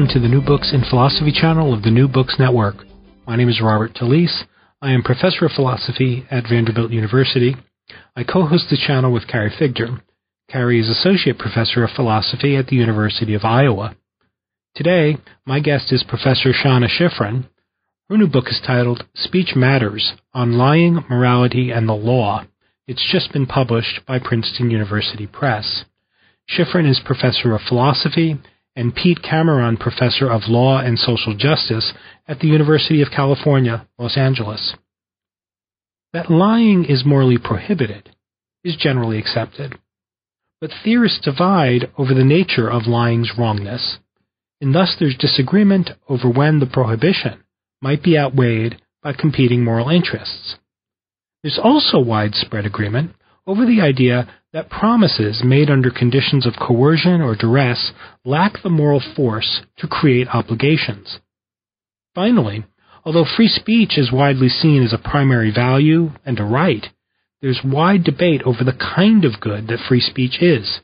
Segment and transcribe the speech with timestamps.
[0.00, 2.86] Welcome to the New Books in Philosophy channel of the New Books Network.
[3.26, 4.44] My name is Robert Talisse.
[4.80, 7.54] I am professor of philosophy at Vanderbilt University.
[8.16, 10.00] I co-host the channel with Carrie Figdor.
[10.48, 13.94] Carrie is associate professor of philosophy at the University of Iowa.
[14.74, 17.50] Today, my guest is Professor Seana Shiffrin.
[18.08, 22.46] Her new book is titled Speech Matters on Lying, Morality, and the Law.
[22.86, 25.84] It's just been published by Princeton University Press.
[26.48, 28.38] Shiffrin is professor of philosophy
[28.80, 31.92] and Pete Kameron Professor of Law and Social Justice
[32.26, 34.74] at the University of California, Los Angeles.
[36.14, 38.16] That lying is morally prohibited
[38.64, 39.78] is generally accepted,
[40.62, 43.98] but theorists divide over the nature of lying's wrongness,
[44.62, 47.44] and thus there's disagreement over when the prohibition
[47.82, 50.56] might be outweighed by competing moral interests.
[51.42, 53.14] There's also widespread agreement
[53.46, 57.92] over the idea that promises made under conditions of coercion or duress
[58.24, 61.20] lack the moral force to create obligations.
[62.14, 62.64] Finally,
[63.04, 66.86] although free speech is widely seen as a primary value and a right,
[67.40, 70.80] there's wide debate over the kind of good that free speech is.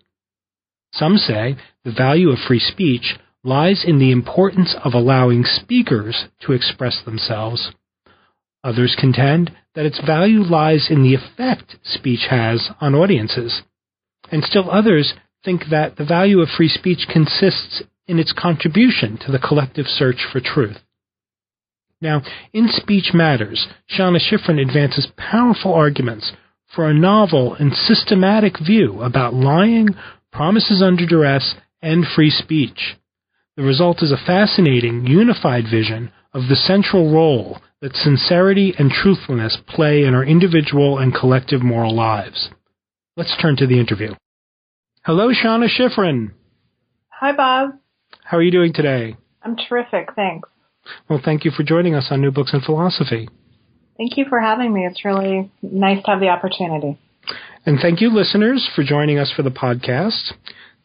[0.92, 6.52] Some say the value of free speech lies in the importance of allowing speakers to
[6.52, 7.72] express themselves.
[8.66, 13.62] Others contend that its value lies in the effect speech has on audiences.
[14.32, 15.14] And still others
[15.44, 20.26] think that the value of free speech consists in its contribution to the collective search
[20.32, 20.78] for truth.
[22.00, 22.22] Now,
[22.52, 26.32] in Speech Matters, Seana Shiffrin advances powerful arguments
[26.74, 29.90] for a novel and systematic view about lying,
[30.32, 32.96] promises under duress, and free speech.
[33.56, 39.58] The result is a fascinating, unified vision of the central role that sincerity and truthfulness
[39.66, 42.50] play in our individual and collective moral lives.
[43.16, 44.14] Let's turn to the interview.
[45.04, 46.32] Hello, Seana Shiffrin.
[47.08, 47.70] Hi, Bob.
[48.24, 49.16] How are you doing today?
[49.42, 50.48] I'm terrific, thanks.
[51.08, 53.28] Well, thank you for joining us on New Books in Philosophy.
[53.96, 54.84] Thank you for having me.
[54.84, 56.98] It's really nice to have the opportunity.
[57.64, 60.32] And thank you, listeners, for joining us for the podcast.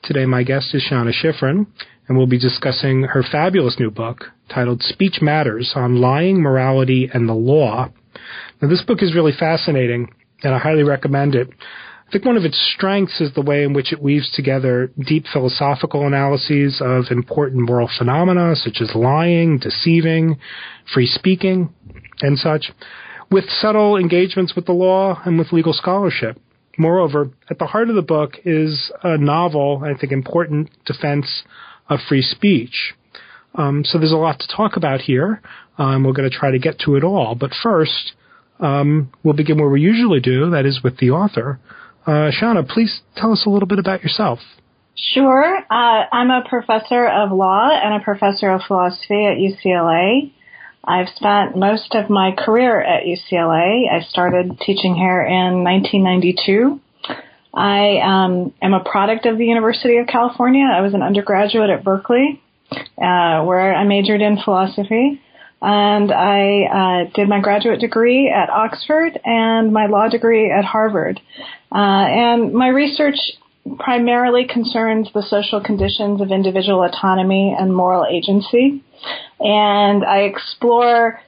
[0.03, 1.67] Today, my guest is Seana Shiffrin,
[2.07, 7.27] and we'll be discussing her fabulous new book titled Speech Matters on Lying, Morality, and
[7.27, 7.89] the Law.
[8.61, 10.13] Now, this book is really fascinating,
[10.43, 11.49] and I highly recommend it.
[11.49, 15.25] I think one of its strengths is the way in which it weaves together deep
[15.31, 20.37] philosophical analyses of important moral phenomena such as lying, deceiving,
[20.93, 21.73] free speaking,
[22.19, 22.71] and such,
[23.31, 26.37] with subtle engagements with the law and with legal scholarship.
[26.77, 31.43] Moreover, at the heart of the book is a novel, I think important defense
[31.91, 32.93] of free speech.
[33.53, 35.41] Um, so there's a lot to talk about here.
[35.77, 37.35] Um, we're going to try to get to it all.
[37.35, 38.13] But first,
[38.59, 41.59] um, we'll begin where we usually do, that is with the author.
[42.07, 44.39] Uh, Seana, please tell us a little bit about yourself.
[44.95, 45.57] Sure.
[45.57, 50.31] Uh, I'm a professor of law and a professor of philosophy at UCLA.
[50.83, 53.91] I've spent most of my career at UCLA.
[53.91, 56.79] I started teaching here in 1992.
[57.53, 60.65] I um, am a product of the University of California.
[60.65, 62.41] I was an undergraduate at Berkeley,
[62.71, 65.21] uh, where I majored in philosophy.
[65.61, 71.19] And I uh, did my graduate degree at Oxford and my law degree at Harvard.
[71.71, 73.17] Uh, and my research
[73.77, 78.83] primarily concerns the social conditions of individual autonomy and moral agency.
[79.39, 81.19] And I explore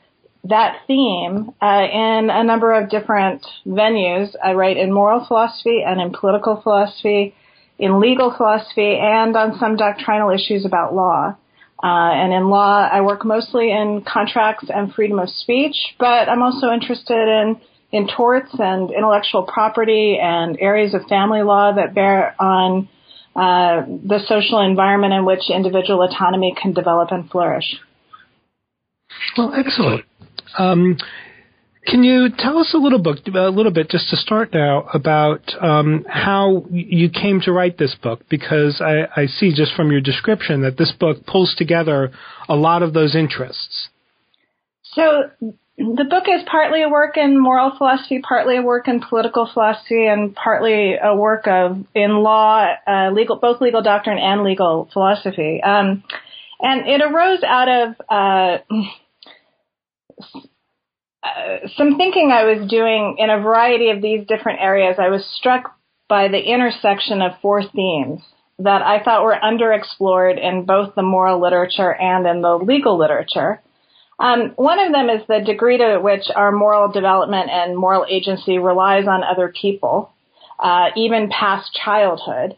[0.45, 4.35] that theme uh, in a number of different venues.
[4.43, 7.33] I write in moral philosophy and in political philosophy,
[7.79, 11.35] in legal philosophy, and on some doctrinal issues about law.
[11.81, 16.41] Uh, and in law, I work mostly in contracts and freedom of speech, but I'm
[16.41, 22.35] also interested in in torts and intellectual property and areas of family law that bear
[22.39, 22.89] on
[23.35, 27.75] uh, the social environment in which individual autonomy can develop and flourish.
[29.37, 30.05] Well, excellent.
[30.57, 30.97] Um,
[31.85, 35.41] can you tell us a little bit, a little bit, just to start now, about
[35.61, 38.21] um, how you came to write this book?
[38.29, 42.11] Because I, I, see just from your description that this book pulls together
[42.47, 43.89] a lot of those interests.
[44.83, 45.23] So
[45.77, 50.05] the book is partly a work in moral philosophy, partly a work in political philosophy,
[50.05, 55.61] and partly a work of in law, uh, legal, both legal doctrine and legal philosophy.
[55.61, 56.03] Um,
[56.61, 58.57] and it arose out of uh,
[61.23, 64.97] uh, some thinking I was doing in a variety of these different areas.
[64.99, 65.75] I was struck
[66.09, 68.21] by the intersection of four themes
[68.59, 73.61] that I thought were underexplored in both the moral literature and in the legal literature.
[74.19, 78.59] Um, one of them is the degree to which our moral development and moral agency
[78.59, 80.13] relies on other people,
[80.59, 82.57] uh, even past childhood.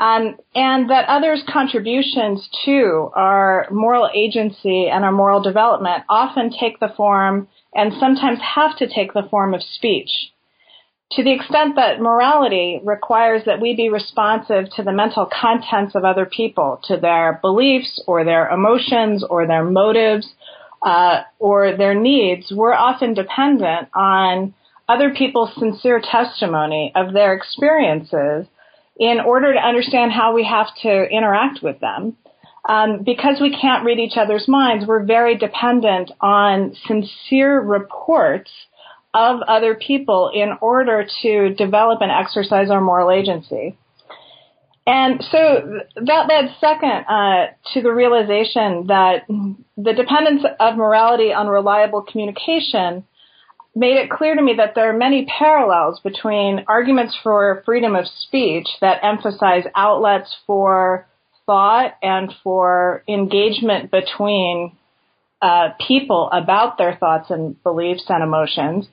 [0.00, 6.80] Um, and that others' contributions to our moral agency and our moral development often take
[6.80, 10.08] the form and sometimes have to take the form of speech.
[11.12, 16.04] To the extent that morality requires that we be responsive to the mental contents of
[16.04, 20.26] other people, to their beliefs or their emotions or their motives
[20.80, 24.54] uh, or their needs, we're often dependent on
[24.88, 28.46] other people's sincere testimony of their experiences
[29.00, 32.16] in order to understand how we have to interact with them.
[32.68, 38.50] Um, because we can't read each other's minds, we're very dependent on sincere reports
[39.14, 43.76] of other people in order to develop and exercise our moral agency.
[44.86, 49.24] And so that led second uh, to the realization that
[49.76, 53.04] the dependence of morality on reliable communication
[53.74, 58.06] made it clear to me that there are many parallels between arguments for freedom of
[58.06, 61.06] speech that emphasize outlets for
[61.46, 64.76] thought and for engagement between
[65.42, 68.86] uh, people about their thoughts and beliefs and emotions,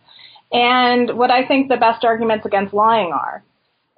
[0.51, 3.44] and what I think the best arguments against lying are.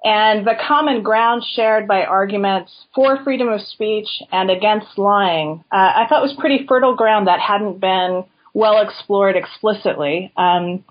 [0.02, 5.76] And the common ground shared by arguments for freedom of speech and against lying, uh,
[5.76, 8.24] I thought was pretty fertile ground that hadn't been
[8.54, 10.32] well explored explicitly.
[10.36, 10.84] Um,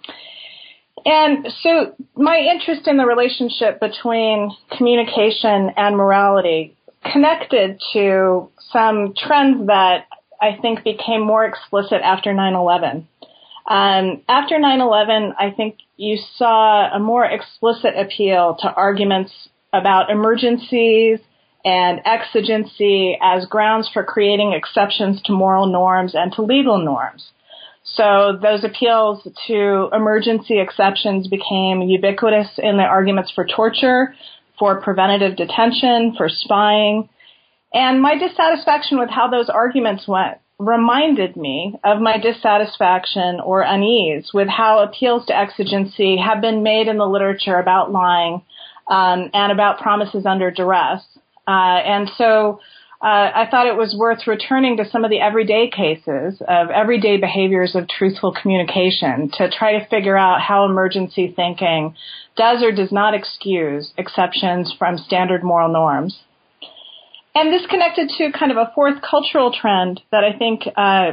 [1.06, 6.76] and so my interest in the relationship between communication and morality
[7.12, 10.08] connected to some trends that
[10.42, 13.06] I think became more explicit after 9-11.
[13.68, 19.32] Um, after 9-11, I think you saw a more explicit appeal to arguments
[19.74, 21.20] about emergencies
[21.64, 27.32] and exigency as grounds for creating exceptions to moral norms and to legal norms.
[27.96, 34.14] So those appeals to emergency exceptions became ubiquitous in the arguments for torture,
[34.58, 37.10] for preventative detention, for spying.
[37.74, 44.32] And my dissatisfaction with how those arguments went reminded me of my dissatisfaction or unease
[44.34, 48.42] with how appeals to exigency have been made in the literature about lying
[48.90, 51.02] um, and about promises under duress.
[51.48, 52.60] Uh, and so
[53.02, 57.16] uh, I thought it was worth returning to some of the everyday cases of everyday
[57.16, 61.96] behaviors of truthful communication to try to figure out how emergency thinking
[62.36, 66.20] does or does not excuse exceptions from standard moral norms.
[67.34, 71.12] And this connected to kind of a fourth cultural trend that I think uh,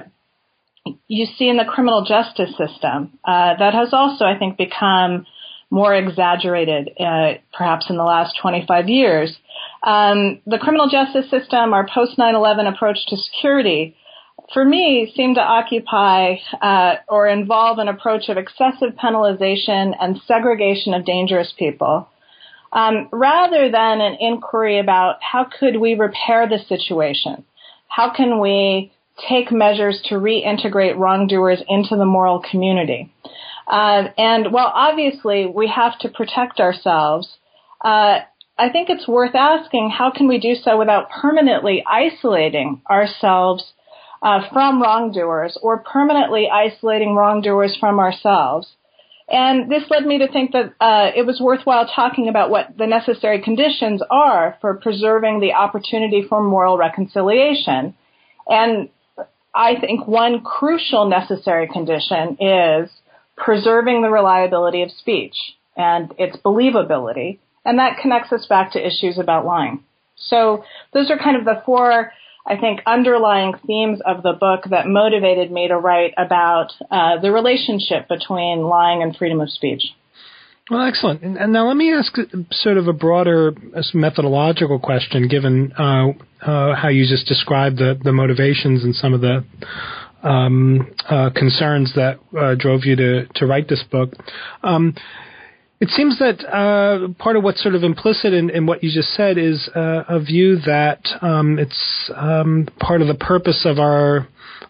[1.07, 5.25] you see in the criminal justice system uh, that has also, I think, become
[5.71, 9.37] more exaggerated, uh, perhaps in the last 25 years.
[9.87, 13.97] Um, the criminal justice system, our post 9/11 approach to security,
[14.53, 20.93] for me, seemed to occupy uh, or involve an approach of excessive penalization and segregation
[20.93, 22.09] of dangerous people
[22.73, 27.45] um, rather than an inquiry about how could we repair the situation?
[27.89, 28.93] How can we
[29.29, 33.11] take measures to reintegrate wrongdoers into the moral community?
[33.67, 37.29] Uh, and while obviously we have to protect ourselves,
[37.83, 38.21] uh,
[38.59, 43.65] I think it's worth asking how can we do so without permanently isolating ourselves
[44.23, 48.67] uh, from wrongdoers or permanently isolating wrongdoers from ourselves.
[49.29, 52.87] And this led me to think that uh, it was worthwhile talking about what the
[52.87, 57.95] necessary conditions are for preserving the opportunity for moral reconciliation.
[58.49, 58.89] And
[59.55, 62.91] I think one crucial necessary condition is
[63.37, 65.35] preserving the reliability of speech
[65.77, 67.39] and its believability.
[67.67, 69.85] And that connects us back to issues about lying.
[70.17, 72.13] So those are kind of the four
[72.47, 77.33] I think, underlying themes of the book that motivated me to write about uh, the
[77.33, 79.83] relationship between lying and freedom of speech.
[80.71, 81.23] Well, excellent.
[81.23, 82.17] And, now let me ask
[82.53, 83.53] sort of a broader
[83.95, 86.09] methodological question, given uh,
[86.41, 89.45] uh, how you just described the, the motivations and some of the
[90.23, 94.11] um, uh, concerns that uh, drove you to, to write this book.
[94.63, 94.95] Um,
[95.81, 99.11] it seems that uh, part of what's sort of implicit in, in what you just
[99.11, 104.27] said is uh, a view that um, it's um, part of the purpose of our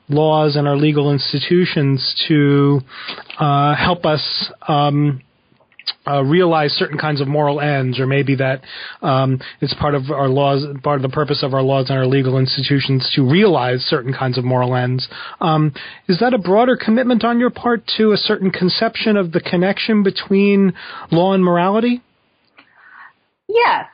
[0.09, 2.81] laws and our legal institutions to
[3.39, 5.23] uh, help us um,
[6.07, 8.63] uh, realize certain kinds of moral ends, or maybe that
[9.03, 12.07] um, it's part of our laws, part of the purpose of our laws and our
[12.07, 15.09] legal institutions to realize certain kinds of moral ends.
[15.41, 15.73] Um,
[16.09, 20.03] is that a broader commitment on your part to a certain conception of the connection
[20.03, 20.75] between
[21.11, 22.03] law and morality?
[23.49, 23.87] Yes.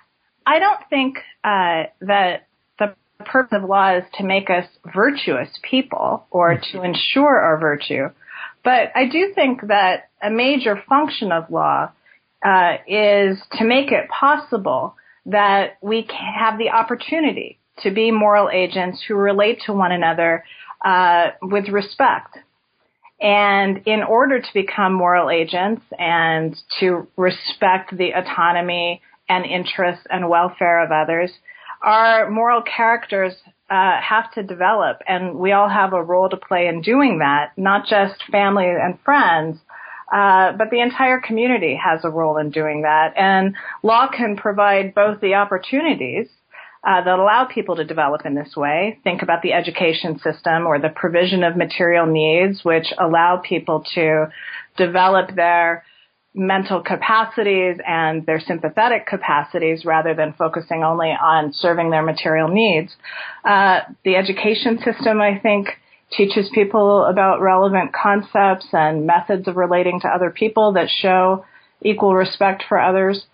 [0.47, 2.95] I don't think uh, that the
[3.25, 8.09] purpose of law is to make us virtuous people or to ensure our virtue.
[8.65, 11.91] But I do think that a major function of law
[12.45, 19.03] uh, is to make it possible that we have the opportunity to be moral agents
[19.07, 20.45] who relate to one another
[20.85, 22.39] uh, with respect.
[23.21, 30.29] And in order to become moral agents and to respect the autonomy and interests and
[30.29, 31.31] welfare of others,
[31.83, 33.35] our moral characters
[33.73, 37.53] uh, have to develop, and we all have a role to play in doing that.
[37.57, 39.59] Not just family and friends,
[40.13, 43.15] uh, but the entire community has a role in doing that.
[43.17, 46.29] And law can provide both the opportunities
[46.87, 48.99] uh, that allow people to develop in this way.
[49.05, 54.27] Think about the education system or the provision of material needs, which allow people to
[54.77, 55.85] develop their
[56.35, 62.95] mental capacities and their sympathetic capacities rather than focusing only on serving their material needs.
[63.45, 65.69] Uh, the education system, I think,
[66.17, 71.45] teaches people about relevant concepts and methods of relating to other people that show
[71.83, 73.25] equal respect for others.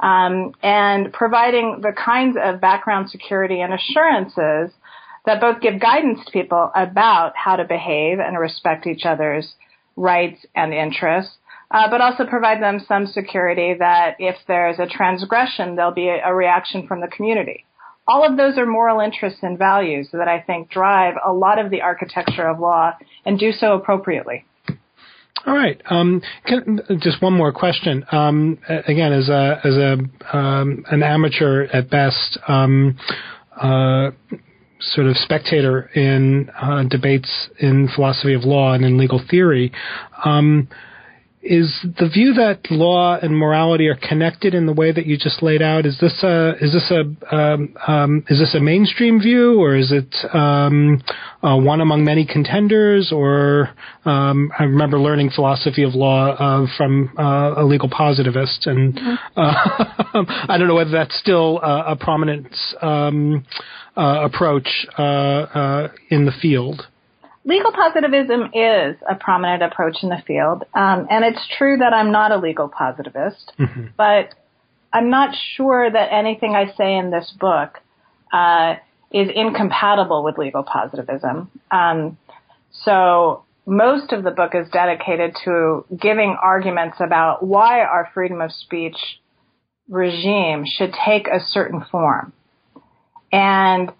[0.00, 4.72] Um, and providing the kinds of background security and assurances
[5.26, 9.54] that both give guidance to people about how to behave and respect each other's
[9.96, 11.36] rights and interests,
[11.70, 16.20] uh, but also provide them some security that if there's a transgression, there'll be a,
[16.24, 17.64] a reaction from the community.
[18.06, 21.70] All of those are moral interests and values that I think drive a lot of
[21.70, 22.92] the architecture of law
[23.26, 24.46] and do so appropriately.
[25.46, 25.80] All right.
[25.88, 28.04] Um, can, just one more question.
[28.10, 32.98] Um, again, as a as a um, an amateur at best, um,
[33.60, 34.10] uh,
[34.80, 39.72] sort of spectator in uh, debates in philosophy of law and in legal theory.
[41.40, 45.40] Is the view that law and morality are connected in the way that you just
[45.40, 45.86] laid out?
[45.86, 49.92] Is this a is this a um, um, is this a mainstream view, or is
[49.92, 51.00] it um,
[51.42, 53.12] uh, one among many contenders?
[53.12, 53.70] Or
[54.04, 59.40] um, I remember learning philosophy of law uh, from uh, a legal positivist, and mm-hmm.
[59.40, 62.48] uh, I don't know whether that's still a prominent
[62.82, 63.46] um,
[63.96, 66.88] uh, approach uh, in the field
[67.48, 72.12] legal positivism is a prominent approach in the field, um, and it's true that I'm
[72.12, 73.86] not a legal positivist, mm-hmm.
[73.96, 74.34] but
[74.92, 77.78] I'm not sure that anything I say in this book
[78.32, 78.74] uh,
[79.10, 81.50] is incompatible with legal positivism.
[81.70, 82.18] Um,
[82.84, 88.52] so most of the book is dedicated to giving arguments about why our freedom of
[88.52, 88.96] speech
[89.88, 92.34] regime should take a certain form.
[93.32, 93.90] And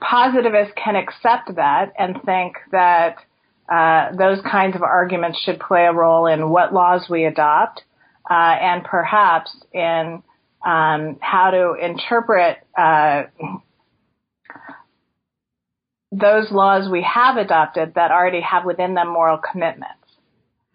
[0.00, 3.16] positivists can accept that and think that
[3.70, 7.82] uh, those kinds of arguments should play a role in what laws we adopt
[8.28, 10.22] uh, and perhaps in
[10.66, 13.22] um, how to interpret uh,
[16.12, 19.94] those laws we have adopted that already have within them moral commitments.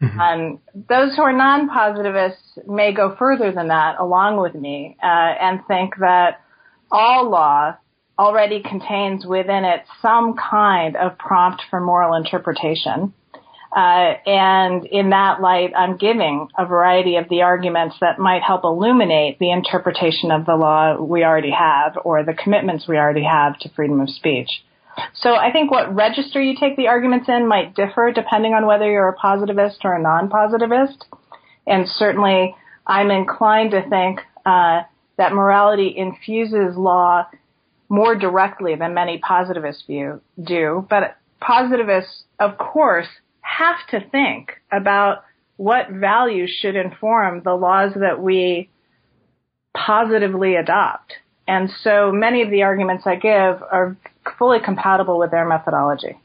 [0.01, 0.19] Mm-hmm.
[0.19, 5.59] Um, those who are non-positivists may go further than that, along with me, uh, and
[5.67, 6.41] think that
[6.91, 7.75] all law
[8.17, 13.13] already contains within it some kind of prompt for moral interpretation.
[13.75, 18.63] Uh, and in that light, I'm giving a variety of the arguments that might help
[18.63, 23.59] illuminate the interpretation of the law we already have or the commitments we already have
[23.59, 24.47] to freedom of speech.
[25.13, 28.89] So I think what register you take the arguments in might differ depending on whether
[28.89, 31.03] you're a positivist or a non-positivist.
[31.67, 32.55] And certainly
[32.87, 34.83] I'm inclined to think uh,
[35.17, 37.27] that morality infuses law
[37.89, 40.85] more directly than many positivists view do.
[40.89, 43.07] But positivists, of course,
[43.41, 45.23] have to think about
[45.57, 48.69] what values should inform the laws that we
[49.75, 51.13] positively adopt.
[51.47, 53.95] And so many of the arguments I give are
[54.37, 56.19] fully compatible with their methodology.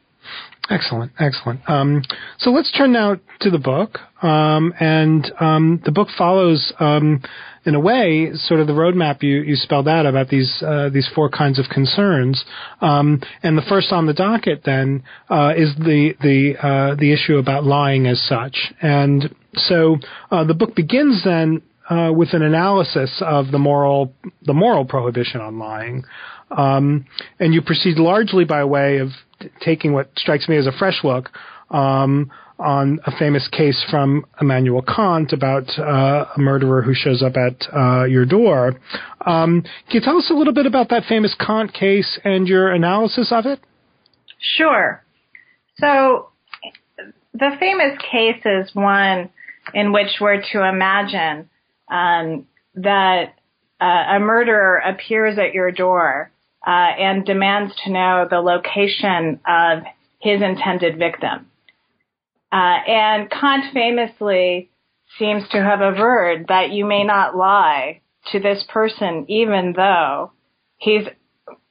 [0.71, 1.61] Excellent, excellent.
[1.69, 2.03] Um,
[2.39, 7.23] so let's turn now to the book, um, and um, the book follows, um,
[7.65, 11.09] in a way, sort of the roadmap you, you spelled out about these uh, these
[11.15, 12.43] four kinds of concerns.
[12.81, 17.37] Um, and the first on the docket then uh, is the the uh, the issue
[17.37, 18.73] about lying as such.
[18.81, 19.99] And so
[20.31, 25.41] uh, the book begins then uh, with an analysis of the moral the moral prohibition
[25.43, 26.05] on lying,
[26.51, 27.05] um,
[27.39, 29.09] and you proceed largely by way of
[29.61, 31.31] taking what strikes me as a fresh look
[31.71, 37.37] um, on a famous case from Immanuel Kant about uh, a murderer who shows up
[37.37, 38.79] at uh, your door.
[39.27, 42.71] Um, can you tell us a little bit about that famous Kant case and your
[42.73, 43.61] analysis of it?
[44.39, 45.05] Sure.
[45.79, 46.29] So,
[47.33, 49.31] the famous case is one
[49.75, 51.49] in which we're to imagine
[51.91, 53.35] um, that
[53.81, 56.31] uh, a murderer appears at your door
[56.67, 59.83] uh, and demands to know the location of
[60.19, 61.50] his intended victim.
[62.53, 64.71] Uh, and Kant famously
[65.19, 68.01] seems to have averred that you may not lie
[68.33, 70.33] to this person even though
[70.77, 71.07] he's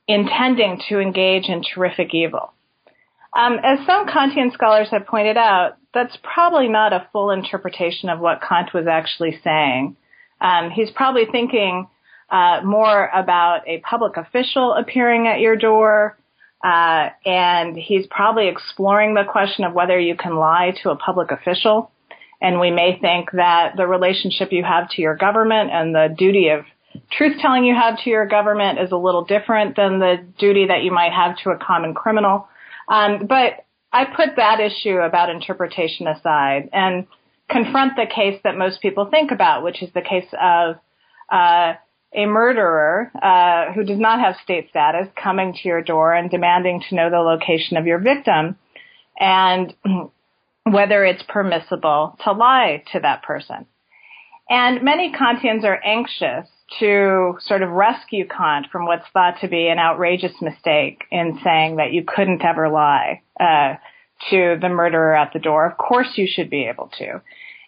[0.08, 2.54] intending to engage in terrific evil.
[3.34, 8.20] Um, as some Kantian scholars have pointed out, that's probably not a full interpretation of
[8.20, 9.96] what Kant was actually saying.
[10.42, 11.88] Um, he's probably thinking
[12.30, 16.18] uh, more about a public official appearing at your door,
[16.64, 21.32] uh, and he's probably exploring the question of whether you can lie to a public
[21.32, 21.92] official.
[22.42, 26.50] And we may think that the relationship you have to your government and the duty
[26.50, 26.66] of
[27.12, 30.84] truth telling you have to your government is a little different than the duty that
[30.84, 32.48] you might have to a common criminal.
[32.88, 37.08] Um, but I put that issue about interpretation aside and
[37.50, 40.76] confront the case that most people think about, which is the case of
[41.32, 41.74] uh,
[42.14, 46.82] a murderer uh, who does not have state status coming to your door and demanding
[46.90, 48.58] to know the location of your victim
[49.20, 49.74] and
[50.64, 53.66] whether it's permissible to lie to that person.
[54.50, 56.48] And many Kantians are anxious
[56.80, 61.78] to sort of rescue Kant from what's thought to be an outrageous mistake in saying
[61.78, 63.76] that you couldn't ever lie uh,
[64.32, 65.66] to the murderer at the door.
[65.66, 67.22] Of course you should be able to.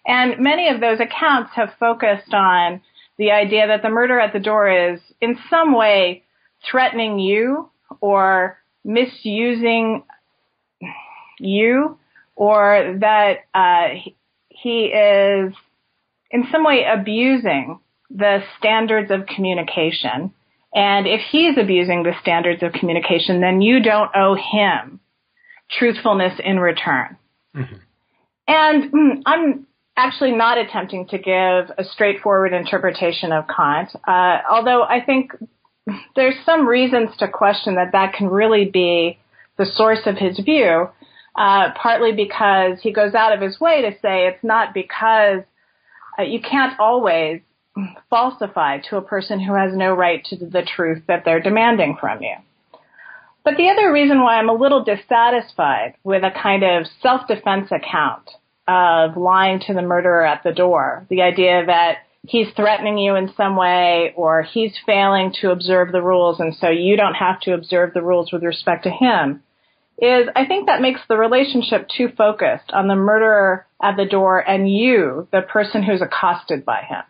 [0.05, 2.81] And many of those accounts have focused on
[3.17, 6.23] the idea that the murder at the door is in some way
[6.69, 10.03] threatening you or misusing
[11.39, 11.97] you
[12.35, 13.89] or that uh,
[14.49, 15.53] he is
[16.31, 20.33] in some way abusing the standards of communication.
[20.73, 24.99] And if he's abusing the standards of communication, then you don't owe him
[25.69, 27.17] truthfulness in return.
[27.55, 27.75] Mm-hmm.
[28.47, 34.83] And mm, I'm actually not attempting to give a straightforward interpretation of Kant, uh, although
[34.83, 35.31] I think
[36.15, 39.19] there's some reasons to question that that can really be
[39.57, 40.89] the source of his view,
[41.35, 45.41] uh, partly because he goes out of his way to say it's not because
[46.17, 47.41] uh, you can't always
[48.09, 52.21] falsify to a person who has no right to the truth that they're demanding from
[52.21, 52.35] you.
[53.43, 58.29] But the other reason why I'm a little dissatisfied with a kind of self-defense account
[58.67, 63.33] of lying to the murderer at the door, the idea that he's threatening you in
[63.35, 67.53] some way or he's failing to observe the rules and so you don't have to
[67.53, 69.41] observe the rules with respect to him,
[69.99, 74.39] is I think that makes the relationship too focused on the murderer at the door
[74.39, 77.03] and you, the person who's accosted by him.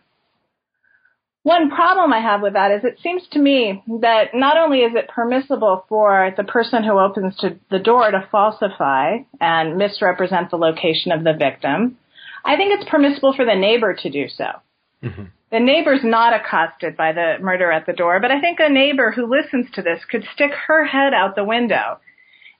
[1.44, 4.94] One problem I have with that is it seems to me that not only is
[4.94, 10.56] it permissible for the person who opens to the door to falsify and misrepresent the
[10.56, 11.98] location of the victim,
[12.44, 14.44] I think it's permissible for the neighbor to do so.
[15.02, 15.24] Mm-hmm.
[15.50, 19.10] The neighbor's not accosted by the murder at the door, but I think a neighbor
[19.10, 21.98] who listens to this could stick her head out the window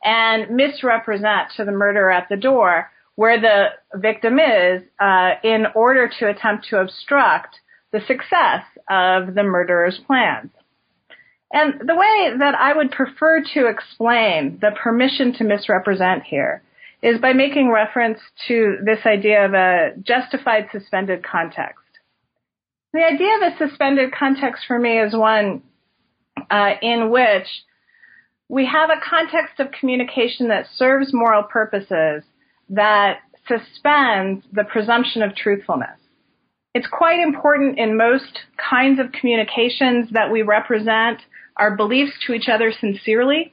[0.05, 6.11] and misrepresent to the murderer at the door where the victim is uh, in order
[6.19, 7.61] to attempt to obstruct
[7.93, 10.51] the success of the murderer's plans.
[11.53, 16.63] And the way that I would prefer to explain the permission to misrepresent here
[17.03, 21.79] is by making reference to this idea of a justified suspended context.
[22.95, 25.63] The idea of a suspended context for me is one
[26.51, 27.47] uh, in which
[28.49, 32.23] we have a context of communication that serves moral purposes
[32.71, 35.99] that suspends the presumption of truthfulness.
[36.75, 41.21] It's quite important in most kinds of communications that we represent
[41.59, 43.53] our beliefs to each other sincerely.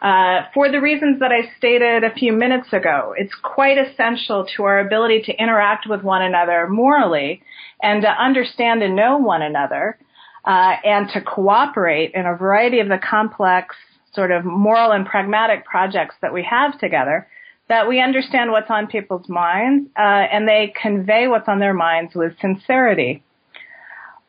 [0.00, 4.62] Uh, for the reasons that I stated a few minutes ago, it's quite essential to
[4.62, 7.42] our ability to interact with one another morally
[7.82, 9.98] and to understand and know one another
[10.44, 13.74] uh, and to cooperate in a variety of the complex
[14.14, 17.26] sort of moral and pragmatic projects that we have together
[17.68, 22.14] that we understand what's on people's minds uh, and they convey what's on their minds
[22.14, 23.22] with sincerity.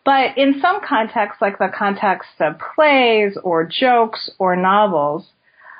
[0.05, 5.25] But in some contexts, like the context of plays or jokes or novels,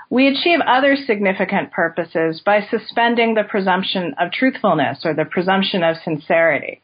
[0.09, 5.97] we achieve other significant purposes by suspending the presumption of truthfulness or the presumption of
[6.03, 6.81] sincerity.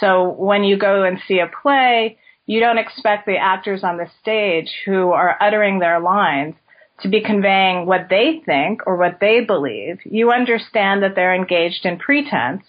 [0.00, 4.08] So when you go and see a play, you don't expect the actors on the
[4.20, 6.54] stage who are uttering their lines
[7.04, 9.98] to be conveying what they think or what they believe.
[10.04, 12.64] You understand that they're engaged in pretense.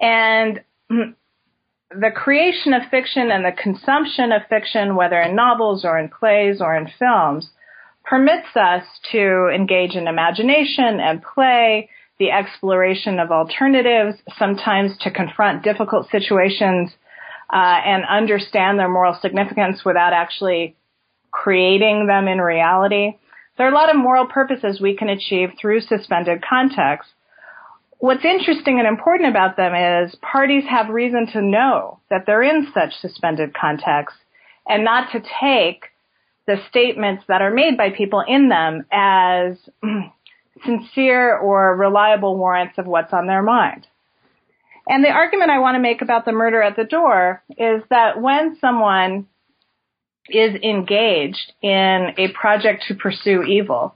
[0.00, 6.08] And the creation of fiction and the consumption of fiction, whether in novels or in
[6.08, 7.48] plays or in films,
[8.04, 15.62] permits us to engage in imagination and play, the exploration of alternatives, sometimes to confront
[15.62, 16.90] difficult situations
[17.52, 20.74] uh, and understand their moral significance without actually
[21.30, 23.12] creating them in reality.
[23.56, 27.10] There are a lot of moral purposes we can achieve through suspended context.
[27.98, 32.68] What's interesting and important about them is parties have reason to know that they're in
[32.74, 34.16] such suspended context
[34.66, 35.84] and not to take
[36.46, 39.56] the statements that are made by people in them as
[40.64, 43.86] sincere or reliable warrants of what's on their mind.
[44.88, 48.20] And the argument I want to make about the murder at the door is that
[48.20, 49.28] when someone
[50.28, 53.94] is engaged in a project to pursue evil,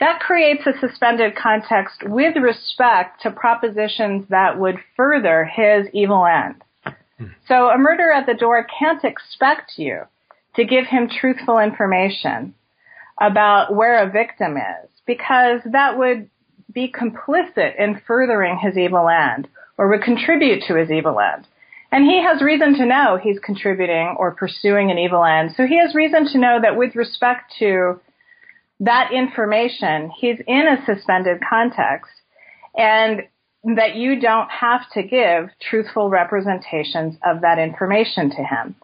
[0.00, 6.62] that creates a suspended context with respect to propositions that would further his evil end.
[7.18, 7.26] Hmm.
[7.46, 10.02] So a murderer at the door can't expect you
[10.56, 12.54] to give him truthful information
[13.20, 16.30] about where a victim is because that would
[16.72, 21.46] be complicit in furthering his evil end or would contribute to his evil end.
[21.92, 25.52] And he has reason to know he's contributing or pursuing an evil end.
[25.56, 28.00] So he has reason to know that with respect to
[28.80, 32.12] that information, he's in a suspended context
[32.76, 33.22] and
[33.76, 38.76] that you don't have to give truthful representations of that information to him.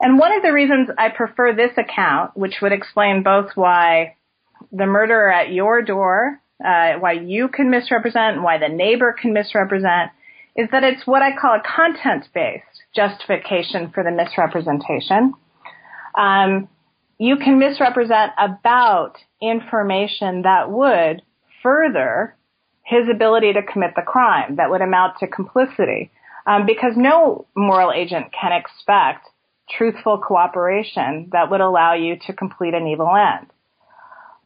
[0.00, 4.16] And one of the reasons I prefer this account, which would explain both why
[4.72, 9.34] the murderer at your door, uh, why you can misrepresent and why the neighbor can
[9.34, 10.12] misrepresent,
[10.60, 15.32] is that it's what I call a content-based justification for the misrepresentation.
[16.14, 16.68] Um,
[17.18, 21.22] you can misrepresent about information that would
[21.62, 22.36] further
[22.82, 26.10] his ability to commit the crime, that would amount to complicity.
[26.46, 29.28] Um, because no moral agent can expect
[29.70, 33.46] truthful cooperation that would allow you to complete an evil end.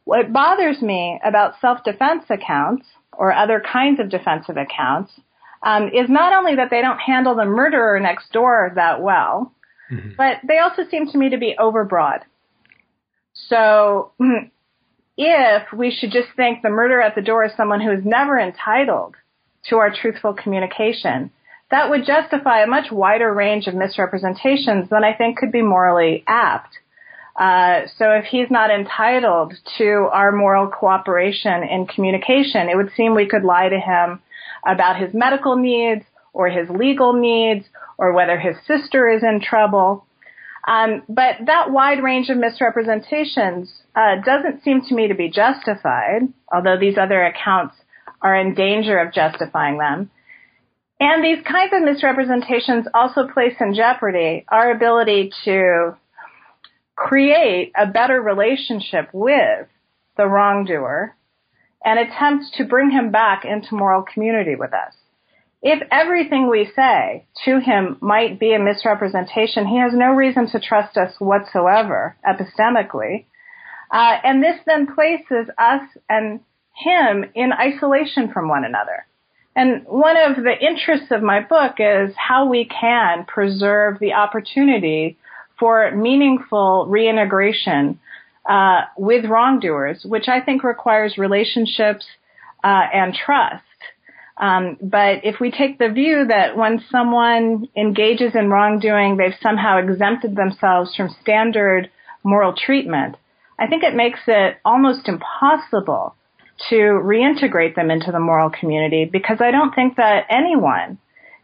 [0.05, 5.11] What bothers me about self-defense accounts or other kinds of defensive accounts
[5.65, 9.51] um, is not only that they don't handle the murderer next door that well,
[9.91, 10.11] mm-hmm.
[10.15, 12.19] but they also seem to me to be overbroad.
[13.33, 14.11] So
[15.17, 18.39] if we should just think the murderer at the door is someone who is never
[18.39, 19.15] entitled
[19.69, 21.31] to our truthful communication,
[21.71, 26.23] that would justify a much wider range of misrepresentations than I think could be morally
[26.27, 26.77] apt.
[27.35, 33.15] Uh, so if he's not entitled to our moral cooperation in communication, it would seem
[33.15, 34.21] we could lie to him
[34.65, 37.65] about his medical needs or his legal needs
[37.97, 40.05] or whether his sister is in trouble.
[40.67, 46.21] Um, but that wide range of misrepresentations uh, doesn't seem to me to be justified,
[46.51, 47.75] although these other accounts
[48.21, 50.09] are in danger of justifying them.
[50.99, 55.97] And these kinds of misrepresentations also place in jeopardy our ability to
[56.95, 59.67] create a better relationship with
[60.17, 61.15] the wrongdoer
[61.83, 64.93] and attempt to bring him back into moral community with us.
[65.61, 70.59] If everything we say to him might be a misrepresentation, he has no reason to
[70.59, 73.25] trust us whatsoever epistemically.
[73.91, 76.39] Uh, and this then places us and
[76.75, 79.07] him in isolation from one another.
[79.55, 85.17] And one of the interests of my book is how we can preserve the opportunity
[85.57, 87.99] for meaningful reintegration
[88.49, 92.05] uh, with wrongdoers, which I think requires relationships
[92.63, 93.63] uh, and trust.
[94.37, 99.77] Um, but if we take the view that when someone engages in wrongdoing, they've somehow
[99.77, 101.89] exempted themselves from standard
[102.23, 103.15] moral treatment,
[103.57, 106.15] I think it makes it almost impossible
[106.69, 110.97] to reintegrate them into the moral community because I don't think that anyone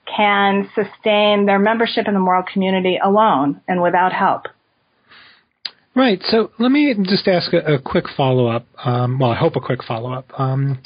[0.06, 4.48] can sustain their membership in the moral community alone and without help.
[5.94, 6.22] Right.
[6.24, 8.66] So let me just ask a, a quick follow up.
[8.84, 10.80] Um, well, I hope a quick follow up um,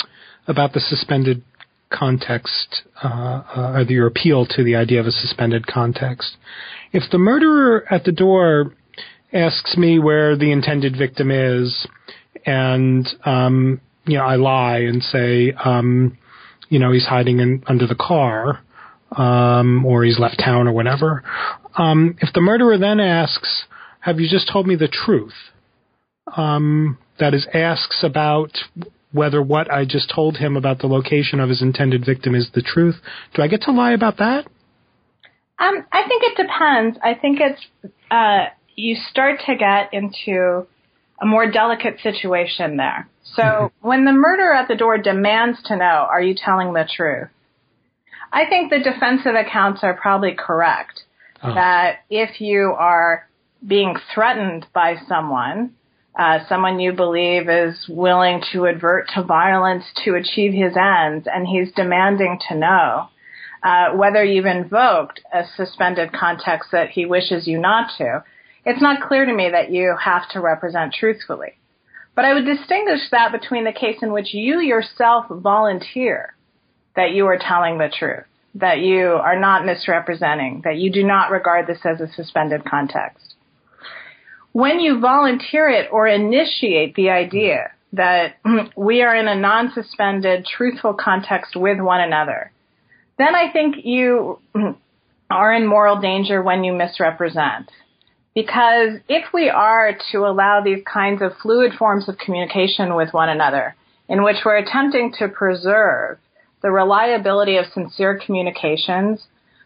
[0.48, 1.44] about the suspended
[1.92, 6.38] context uh, uh, or your appeal to the idea of a suspended context.
[6.92, 8.74] If the murderer at the door
[9.32, 11.88] asks me where the intended victim is,
[12.46, 16.18] and um, you know, I lie and say, um,
[16.70, 18.62] you know, he's hiding in, under the car,
[19.12, 21.24] um, or he's left town or whatever.
[21.78, 23.66] Um, if the murderer then asks,
[24.06, 25.34] have you just told me the truth?
[26.38, 28.52] Um, that is, asks about
[29.12, 32.62] whether what I just told him about the location of his intended victim is the
[32.62, 32.98] truth.
[33.34, 34.46] Do I get to lie about that?
[35.58, 37.00] Um, I think it depends.
[37.04, 40.68] I think it's uh, you start to get into
[41.20, 43.10] a more delicate situation there.
[43.24, 43.88] So mm-hmm.
[43.88, 47.30] when the murderer at the door demands to know, are you telling the truth?
[48.32, 51.02] I think the defensive accounts are probably correct.
[51.42, 51.56] Oh.
[51.56, 53.28] That if you are
[53.66, 55.72] being threatened by someone,
[56.18, 61.48] uh, someone you believe is willing to advert to violence to achieve his ends, and
[61.48, 63.10] he's demanding to know
[63.64, 68.24] uh, whether you've invoked a suspended context that he wishes you not to.
[68.66, 71.54] It's not clear to me that you have to represent truthfully.
[72.16, 76.34] But I would distinguish that between the case in which you yourself volunteer
[76.96, 78.24] that you are telling the truth,
[78.56, 83.35] that you are not misrepresenting, that you do not regard this as a suspended context
[84.56, 88.38] when you volunteer it or initiate the idea that
[88.78, 92.54] we are in a non-suspended, truthful context with one another,
[93.18, 94.40] then I think you
[95.30, 97.70] are in moral danger when you misrepresent.
[98.34, 103.28] Because if we are to allow these kinds of fluid forms of communication with one
[103.28, 103.76] another,
[104.08, 106.18] in which we're attempting to preserve
[106.62, 109.22] the reliability of sincere communications,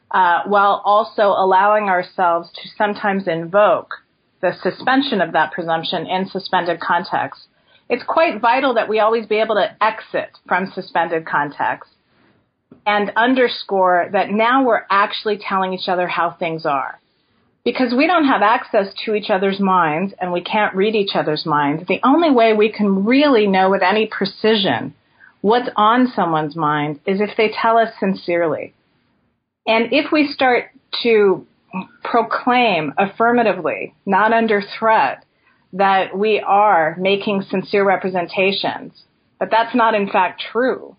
[0.10, 3.94] uh, while also allowing ourselves to sometimes invoke
[4.42, 7.42] the suspension of that presumption in suspended context,
[7.90, 11.92] it's quite vital that we always be able to exit from suspended context
[12.86, 17.00] and underscore that now we're actually telling each other how things are.
[17.66, 21.46] Because we don't have access to each other's minds and we can't read each other's
[21.46, 24.94] minds, the only way we can really know with any precision
[25.42, 28.74] what's on someone's mind is if they tell us sincerely.
[29.68, 30.66] And if we start
[31.04, 31.46] to
[32.04, 35.26] proclaim affirmatively, not under threat,
[35.74, 39.04] that we are making sincere representations,
[39.40, 40.96] but that's not in fact true.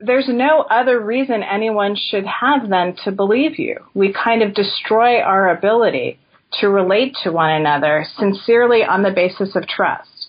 [0.00, 3.78] There's no other reason anyone should have then to believe you.
[3.94, 6.18] We kind of destroy our ability
[6.60, 10.28] to relate to one another sincerely on the basis of trust.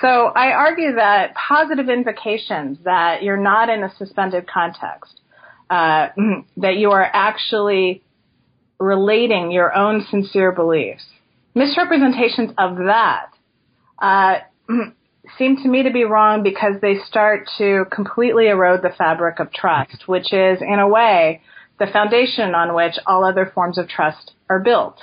[0.00, 5.20] So I argue that positive invocations that you're not in a suspended context,
[5.70, 6.08] uh,
[6.56, 8.02] that you are actually
[8.78, 11.04] relating your own sincere beliefs.
[11.54, 13.26] Misrepresentations of that
[13.98, 14.34] uh,
[15.38, 19.52] seem to me to be wrong because they start to completely erode the fabric of
[19.52, 21.40] trust, which is, in a way,
[21.78, 24.98] the foundation on which all other forms of trust are built.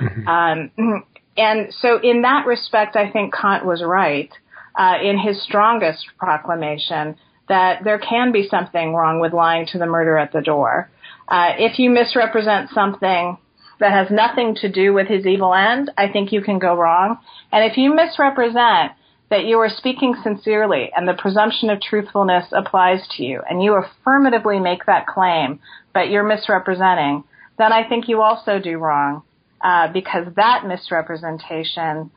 [0.00, 0.28] Mm-hmm.
[0.28, 1.04] Um,
[1.36, 4.30] and so, in that respect, I think Kant was right
[4.78, 7.16] uh, in his strongest proclamation
[7.50, 10.88] that there can be something wrong with lying to the murder at the door.
[11.28, 13.36] Uh, if you misrepresent something
[13.80, 17.18] that has nothing to do with his evil end, I think you can go wrong.
[17.50, 18.92] And if you misrepresent
[19.30, 23.74] that you are speaking sincerely and the presumption of truthfulness applies to you and you
[23.74, 25.58] affirmatively make that claim,
[25.92, 27.24] but you're misrepresenting,
[27.58, 29.22] then I think you also do wrong
[29.60, 32.12] uh, because that misrepresentation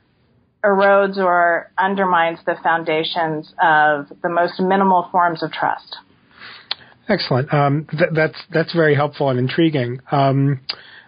[0.63, 5.97] erodes or undermines the foundations of the most minimal forms of trust.
[7.10, 7.54] Excellent.
[7.54, 9.99] Um, th- that's that's very helpful and intriguing.
[10.12, 10.62] Um,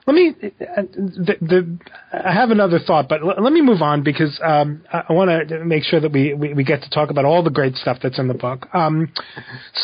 [0.08, 0.36] let me.
[0.42, 1.80] Uh, the, the,
[2.14, 5.50] I have another thought, but l- let me move on because um, I, I want
[5.50, 7.98] to make sure that we, we, we get to talk about all the great stuff
[8.04, 8.68] that's in the book.
[8.74, 9.12] Um,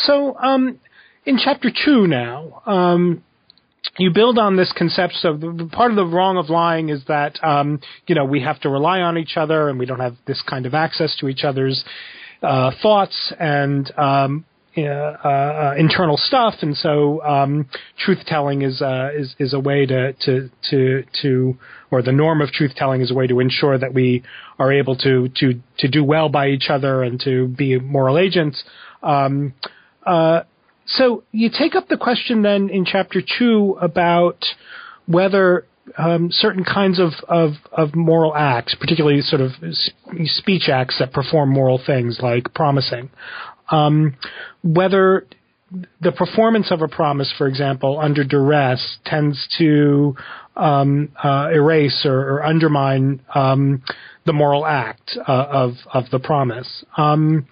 [0.06, 0.80] so, um,
[1.26, 3.24] in chapter two now, um,
[3.98, 5.14] you build on this concept.
[5.16, 8.60] So the, part of the wrong of lying is that um, you know we have
[8.62, 11.44] to rely on each other, and we don't have this kind of access to each
[11.44, 11.84] other's
[12.42, 14.46] uh, thoughts and um,
[14.78, 17.68] uh, uh, internal stuff, and so um,
[17.98, 21.58] truth telling is uh, is is a way to to to to
[21.92, 24.24] or the norm of truth telling is a way to ensure that we
[24.58, 28.64] are able to to to do well by each other and to be moral agents.
[29.04, 29.54] Um,
[30.06, 30.44] uh,
[30.86, 34.44] so you take up the question then in chapter two about
[35.06, 35.66] whether
[35.98, 39.52] um, certain kinds of, of, of, moral acts, particularly sort of
[40.26, 43.10] speech acts that perform moral things like promising,
[43.72, 44.16] um,
[44.64, 45.28] whether
[46.02, 50.16] the performance of a promise, for example, under duress tends to
[50.56, 53.82] um, uh, erase or, or undermine um,
[54.26, 56.84] the moral act uh, of of the promise.
[56.98, 57.48] Um,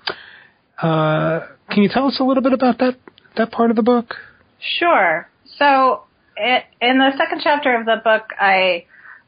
[0.82, 2.98] uh, can you tell us a little bit about that
[3.40, 4.16] that part of the book?
[4.60, 5.28] Sure.
[5.58, 6.04] So,
[6.36, 8.86] it, in the second chapter of the book, I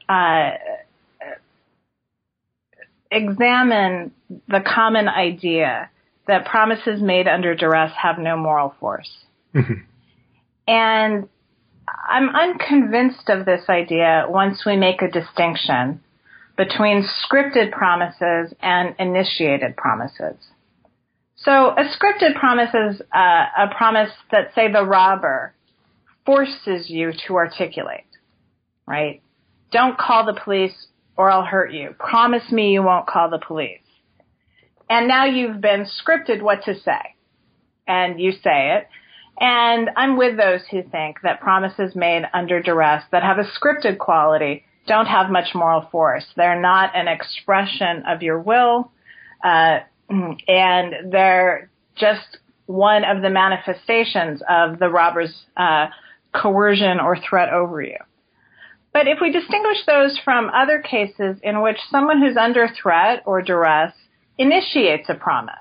[0.07, 0.51] uh,
[3.11, 4.11] examine
[4.47, 5.89] the common idea
[6.27, 9.09] that promises made under duress have no moral force.
[9.53, 9.73] Mm-hmm.
[10.67, 11.27] And
[12.09, 16.01] I'm unconvinced of this idea once we make a distinction
[16.57, 20.37] between scripted promises and initiated promises.
[21.43, 25.55] So a scripted promise is uh, a promise that, say, the robber
[26.25, 28.05] forces you to articulate,
[28.85, 29.21] right?
[29.71, 31.95] Don't call the police or I'll hurt you.
[31.97, 33.79] Promise me you won't call the police.
[34.89, 37.15] And now you've been scripted what to say.
[37.87, 38.87] And you say it.
[39.39, 43.97] And I'm with those who think that promises made under duress that have a scripted
[43.97, 46.25] quality don't have much moral force.
[46.35, 48.91] They're not an expression of your will,
[49.43, 49.79] uh,
[50.47, 55.87] and they're just one of the manifestations of the robber's uh,
[56.33, 57.97] coercion or threat over you.
[58.93, 63.41] But if we distinguish those from other cases in which someone who's under threat or
[63.41, 63.93] duress
[64.37, 65.55] initiates a promise,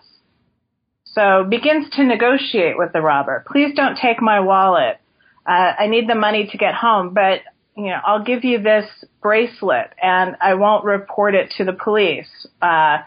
[1.05, 4.99] so begins to negotiate with the robber, please don't take my wallet.
[5.47, 7.41] Uh, I need the money to get home, but
[7.77, 8.87] you know, I'll give you this
[9.23, 12.29] bracelet and I won't report it to the police.
[12.61, 12.99] Uh,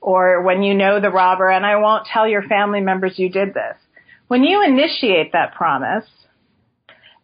[0.00, 3.54] or when you know the robber and I won't tell your family members you did
[3.54, 3.76] this.
[4.28, 6.06] When you initiate that promise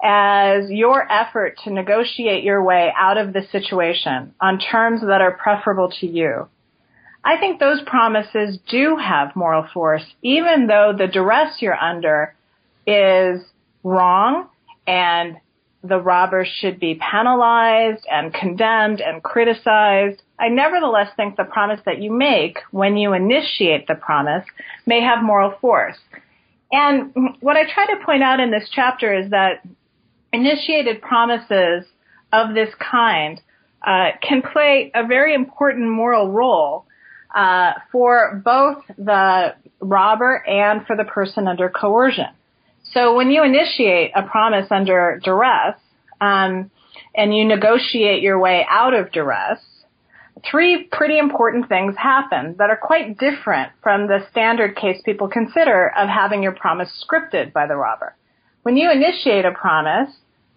[0.03, 5.33] as your effort to negotiate your way out of the situation on terms that are
[5.33, 6.49] preferable to you,
[7.25, 12.35] I think those promises do have moral force, even though the duress you're under
[12.87, 13.43] is
[13.83, 14.49] wrong
[14.87, 15.37] and
[15.83, 20.23] the robber should be penalized and condemned and criticized.
[20.39, 24.45] I nevertheless think the promise that you make when you initiate the promise
[24.85, 25.97] may have moral force.
[26.71, 29.63] And what I try to point out in this chapter is that
[30.33, 31.87] initiated promises
[32.33, 33.41] of this kind
[33.87, 36.85] uh, can play a very important moral role
[37.35, 42.29] uh, for both the robber and for the person under coercion.
[42.93, 45.77] So when you initiate a promise under duress,
[46.21, 46.71] um,
[47.15, 49.61] and you negotiate your way out of duress,
[50.45, 55.93] three pretty important things happen that are quite different from the standard case people consider
[55.97, 58.15] of having your promise scripted by the robber.
[58.63, 60.11] When you initiate a promise,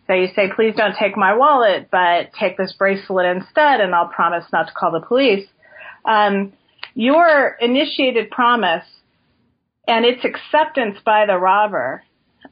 [0.08, 4.08] so you say, please don't take my wallet, but take this bracelet instead and I'll
[4.08, 5.48] promise not to call the police.
[6.04, 6.54] Um,
[6.96, 8.86] your initiated promise
[9.88, 12.04] and its acceptance by the robber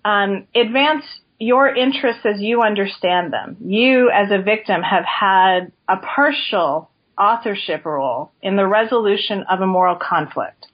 [0.05, 1.03] um, advance
[1.39, 3.57] your interests as you understand them.
[3.59, 9.67] You, as a victim, have had a partial authorship role in the resolution of a
[9.67, 10.67] moral conflict.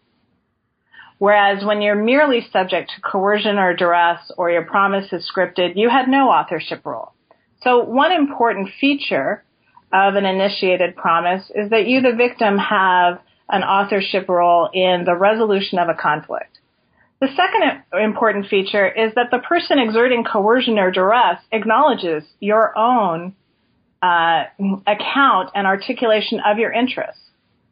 [1.18, 5.90] Whereas when you're merely subject to coercion or duress or your promise is scripted, you
[5.90, 7.14] had no authorship role.
[7.62, 9.44] So one important feature
[9.94, 15.16] of an initiated promise is that you, the victim, have an authorship role in the
[15.16, 16.60] resolution of a conflict.
[17.22, 23.34] The second important feature is that the person exerting coercion or duress acknowledges your own
[24.04, 24.44] uh,
[24.86, 27.22] account and articulation of your interests,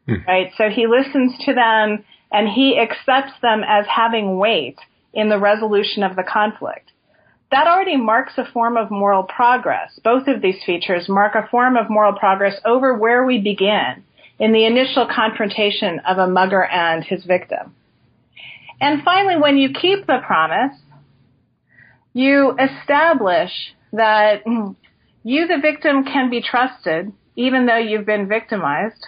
[0.08, 0.14] hmm.
[0.26, 0.50] right?
[0.56, 4.78] So he listens to them and he accepts them as having weight
[5.12, 6.90] in the resolution of the conflict.
[7.50, 10.00] That already marks a form of moral progress.
[10.02, 14.02] Both of these features mark a form of moral progress over where we begin
[14.38, 17.74] in the initial confrontation of a mugger and his victim.
[18.80, 20.78] And finally, when you keep the promise,
[22.14, 23.50] you establish
[23.92, 24.42] that
[25.24, 29.06] you, the victim, can be trusted even though you've been victimized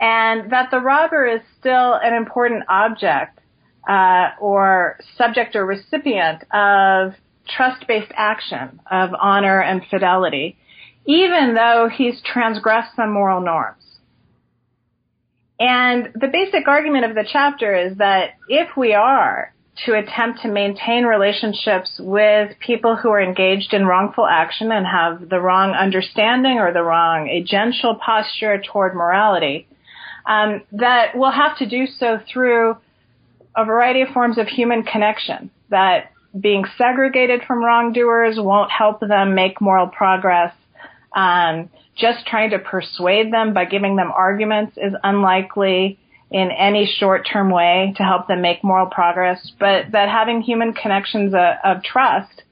[0.00, 3.40] and that the robber is still an important object
[3.88, 7.14] uh, or subject or recipient of
[7.48, 10.56] trust-based action of honor and fidelity,
[11.06, 13.82] even though he's transgressed some moral norms.
[15.58, 19.52] And the basic argument of the chapter is that if we are
[19.84, 25.28] to attempt to maintain relationships with people who are engaged in wrongful action and have
[25.28, 29.66] the wrong understanding or the wrong agential posture toward morality,
[30.26, 32.76] um, that we'll have to do so through
[33.56, 35.50] a variety of forms of human connection.
[35.70, 40.54] That being segregated from wrongdoers won't help them make moral progress.
[41.14, 45.98] Um, just trying to persuade them by giving them arguments is unlikely
[46.30, 51.32] in any short-term way to help them make moral progress, but that having human connections
[51.34, 52.42] of, of trust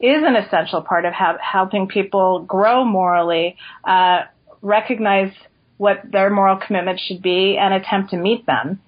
[0.00, 4.20] is an essential part of ha- helping people grow morally, uh,
[4.62, 5.32] recognize
[5.76, 8.80] what their moral commitments should be, and attempt to meet them.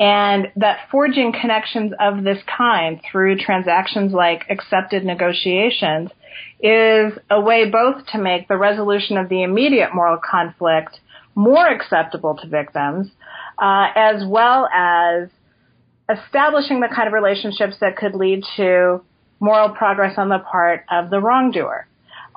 [0.00, 6.10] And that forging connections of this kind through transactions like accepted negotiations
[6.60, 10.98] is a way both to make the resolution of the immediate moral conflict
[11.34, 13.10] more acceptable to victims,
[13.62, 15.28] uh, as well as
[16.10, 19.00] establishing the kind of relationships that could lead to
[19.38, 21.86] moral progress on the part of the wrongdoer.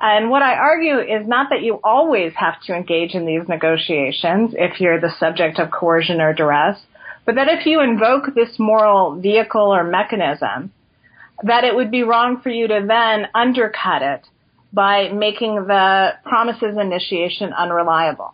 [0.00, 4.54] And what I argue is not that you always have to engage in these negotiations
[4.56, 6.78] if you're the subject of coercion or duress,
[7.24, 10.70] but that if you invoke this moral vehicle or mechanism,
[11.42, 14.28] that it would be wrong for you to then undercut it
[14.72, 18.32] by making the promises initiation unreliable.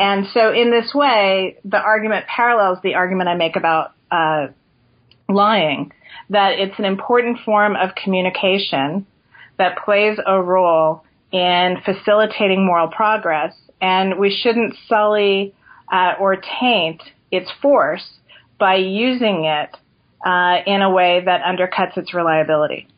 [0.00, 4.46] And so in this way, the argument parallels the argument I make about uh,
[5.28, 5.92] lying,
[6.30, 9.06] that it's an important form of communication
[9.58, 15.54] that plays a role in facilitating moral progress, and we shouldn't sully
[15.92, 18.08] uh, or taint its force
[18.58, 19.76] by using it
[20.24, 22.88] uh, in a way that undercuts its reliability.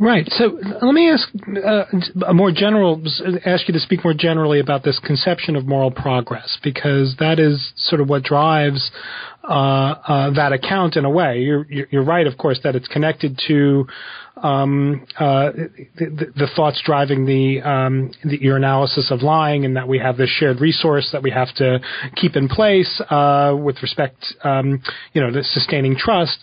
[0.00, 0.26] Right.
[0.30, 1.28] So let me ask
[1.62, 1.84] uh,
[2.26, 3.02] a more general,
[3.44, 7.74] ask you to speak more generally about this conception of moral progress, because that is
[7.76, 8.90] sort of what drives
[9.44, 11.40] uh, uh, that account in a way.
[11.40, 13.86] You're, you're right, of course, that it's connected to
[14.42, 15.50] um, uh,
[15.96, 20.16] the, the, thoughts driving the, um, the, your analysis of lying, and that we have
[20.16, 21.78] this shared resource that we have to
[22.16, 24.82] keep in place uh, with respect, um,
[25.12, 26.38] you know, to sustaining trust.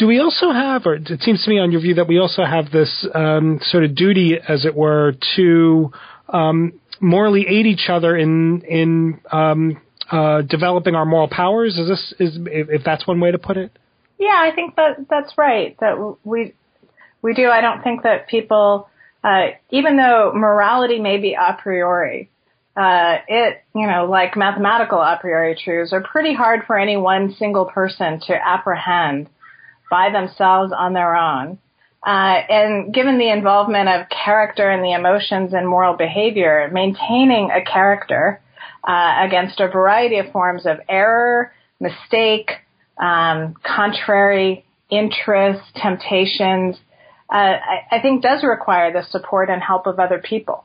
[0.00, 2.42] Do we also have, or it seems to me on your view that we also
[2.42, 5.92] have this um, sort of duty, as it were, to
[6.30, 9.78] um, morally aid each other in in um,
[10.10, 11.76] uh, developing our moral powers?
[11.76, 13.78] Is this is if, that's one way to put it?
[14.18, 15.76] Yeah, I think that that's right.
[15.80, 16.54] That we
[17.20, 17.50] we do.
[17.50, 18.88] I don't think that people,
[19.22, 22.30] uh, even though morality may be a priori,
[22.74, 27.34] uh, it, you know, like mathematical a priori truths are pretty hard for any one
[27.38, 29.28] single person to apprehend
[29.90, 31.58] by themselves on their own.
[32.06, 37.62] Uh, and given the involvement of character and the emotions and moral behavior, maintaining a
[37.62, 38.40] character
[38.84, 42.52] uh, against a variety of forms of error, mistake,
[42.98, 46.76] um, contrary interests, temptations,
[47.30, 50.64] uh, I, I, think does require the support and help of other people.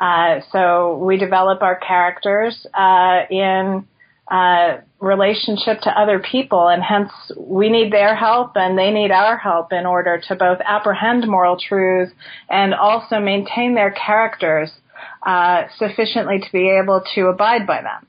[0.00, 3.86] Uh, so we develop our characters uh, in
[4.30, 9.38] uh, relationship to other people, and hence we need their help and they need our
[9.38, 12.12] help in order to both apprehend moral truths
[12.50, 14.70] and also maintain their characters
[15.24, 18.06] uh, sufficiently to be able to abide by them.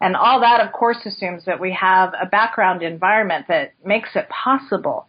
[0.00, 4.28] And all that, of course, assumes that we have a background environment that makes it
[4.28, 5.06] possible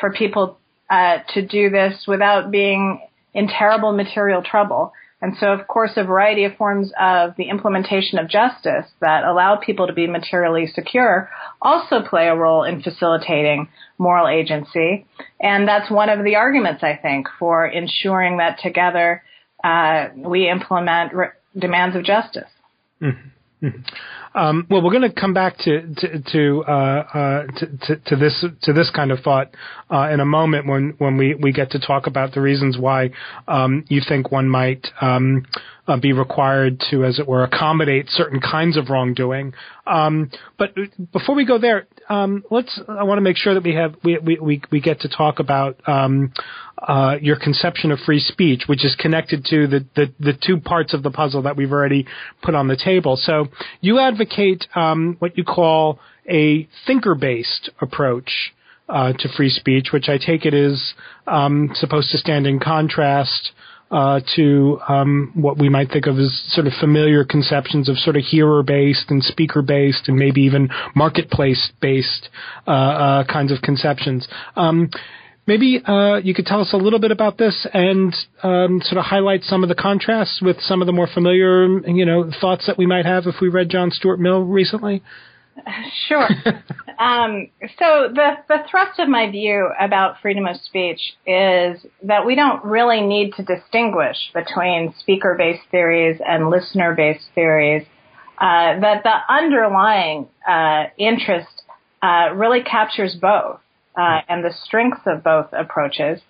[0.00, 3.00] for people uh, to do this without being
[3.34, 8.18] in terrible material trouble and so, of course, a variety of forms of the implementation
[8.20, 11.28] of justice that allow people to be materially secure
[11.60, 15.06] also play a role in facilitating moral agency.
[15.40, 19.24] And that's one of the arguments, I think, for ensuring that together
[19.64, 22.50] uh, we implement re- demands of justice.
[23.02, 23.68] Mm-hmm.
[24.34, 28.16] Um, well, we're going to come back to to to, uh, uh, to to, to,
[28.16, 29.54] this to this kind of thought
[29.90, 33.10] uh, in a moment when when we, we get to talk about the reasons why
[33.46, 35.46] um, you think one might um,
[35.88, 39.54] uh, be required to, as it were, accommodate certain kinds of wrongdoing.
[39.86, 40.74] Um, but
[41.12, 42.78] before we go there, um, let's.
[42.86, 45.80] I want to make sure that we have we we we, get to talk about
[45.88, 46.32] um,
[46.76, 50.92] uh, your conception of free speech, which is connected to the, the, the two parts
[50.94, 52.06] of the puzzle that we've already
[52.42, 53.16] put on the table.
[53.16, 53.46] So
[53.80, 55.98] you advocate um, what you call
[56.30, 58.52] a thinker-based approach
[58.88, 60.94] uh, to free speech, which I take it is
[61.26, 63.52] um, supposed to stand in contrast
[63.90, 68.16] uh, to um, what we might think of as sort of familiar conceptions of sort
[68.16, 72.28] of hearer-based and speaker-based and maybe even marketplace-based
[72.66, 74.28] uh, uh, kinds of conceptions.
[74.56, 74.90] Um,
[75.46, 79.04] maybe uh, you could tell us a little bit about this and um, sort of
[79.04, 82.76] highlight some of the contrasts with some of the more familiar, you know, thoughts that
[82.76, 85.02] we might have if we read John Stuart Mill recently.
[86.08, 86.28] Sure.
[86.98, 87.48] um,
[87.78, 92.64] so the the thrust of my view about freedom of speech is that we don't
[92.64, 97.86] really need to distinguish between speaker-based theories and listener-based theories.
[98.40, 101.48] Uh, that the underlying uh, interest
[102.02, 103.58] uh, really captures both
[103.96, 106.20] uh, and the strengths of both approaches.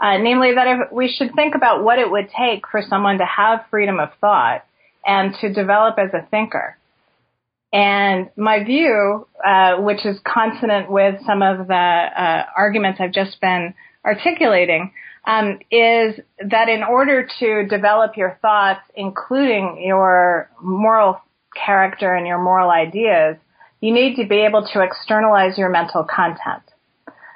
[0.00, 3.24] Uh, namely, that if we should think about what it would take for someone to
[3.24, 4.64] have freedom of thought
[5.04, 6.76] and to develop as a thinker.
[7.72, 13.40] And my view, uh, which is consonant with some of the uh, arguments I've just
[13.40, 14.92] been articulating,
[15.26, 21.20] um, is that in order to develop your thoughts, including your moral
[21.54, 23.36] character and your moral ideas,
[23.80, 26.62] you need to be able to externalize your mental content.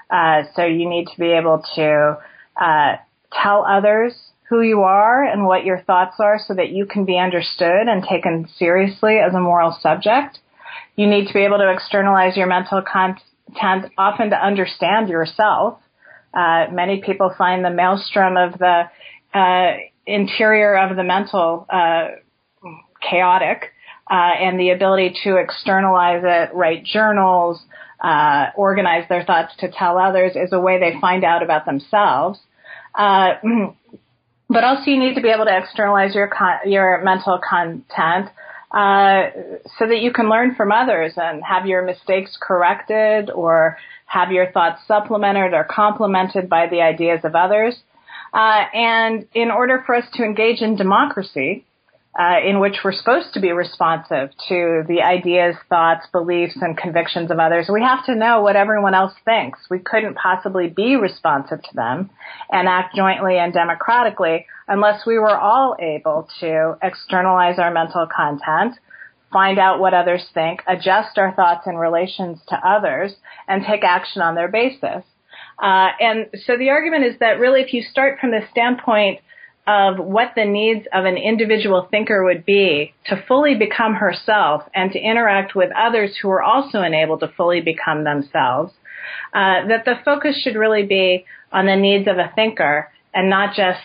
[0.08, 2.18] Uh, so you need to be able to
[2.60, 2.96] uh,
[3.32, 4.14] tell others
[4.50, 8.02] who you are and what your thoughts are so that you can be understood and
[8.02, 10.40] taken seriously as a moral subject.
[10.96, 15.78] You need to be able to externalize your mental content often to understand yourself.
[16.34, 18.90] Uh, many people find the maelstrom of the
[19.32, 22.08] uh, interior of the mental uh,
[23.08, 23.72] chaotic,
[24.10, 27.62] uh, and the ability to externalize it, write journals,
[28.02, 32.40] uh, organize their thoughts to tell others is a way they find out about themselves.
[34.50, 38.26] But also you need to be able to externalize your con- your mental content
[38.72, 39.30] uh,
[39.78, 44.50] so that you can learn from others and have your mistakes corrected or have your
[44.50, 47.76] thoughts supplemented or complemented by the ideas of others.
[48.32, 51.64] Uh, and in order for us to engage in democracy,
[52.20, 57.30] uh, in which we're supposed to be responsive to the ideas, thoughts, beliefs, and convictions
[57.30, 57.70] of others.
[57.72, 59.58] We have to know what everyone else thinks.
[59.70, 62.10] We couldn't possibly be responsive to them
[62.52, 68.74] and act jointly and democratically unless we were all able to externalize our mental content,
[69.32, 73.14] find out what others think, adjust our thoughts and relations to others,
[73.48, 75.04] and take action on their basis.
[75.58, 79.20] Uh, and so the argument is that really if you start from the standpoint
[79.66, 84.90] of what the needs of an individual thinker would be to fully become herself and
[84.92, 88.72] to interact with others who are also enabled to fully become themselves,
[89.32, 93.54] uh, that the focus should really be on the needs of a thinker and not
[93.54, 93.80] just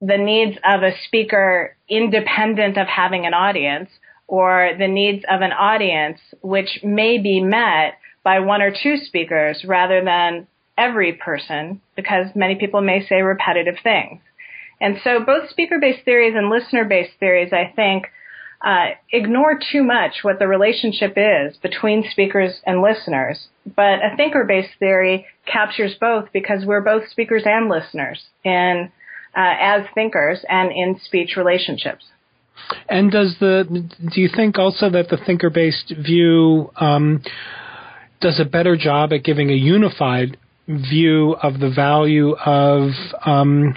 [0.00, 3.88] the needs of a speaker independent of having an audience
[4.28, 9.64] or the needs of an audience which may be met by one or two speakers
[9.66, 10.46] rather than
[10.76, 14.20] every person because many people may say repetitive things.
[14.80, 18.06] And so both speaker-based theories and listener-based theories, I think,
[18.64, 23.48] uh, ignore too much what the relationship is between speakers and listeners.
[23.64, 28.90] But a thinker-based theory captures both because we're both speakers and listeners in
[29.36, 32.04] uh, as thinkers and in speech relationships.
[32.88, 33.64] And does the
[34.14, 37.22] do you think also that the thinker-based view um,
[38.20, 42.90] does a better job at giving a unified view of the value of
[43.24, 43.76] um,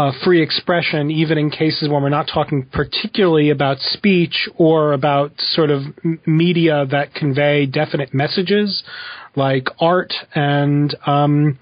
[0.00, 5.32] uh, free expression, even in cases when we're not talking particularly about speech or about
[5.38, 5.82] sort of
[6.26, 8.82] media that convey definite messages,
[9.36, 11.58] like art and um,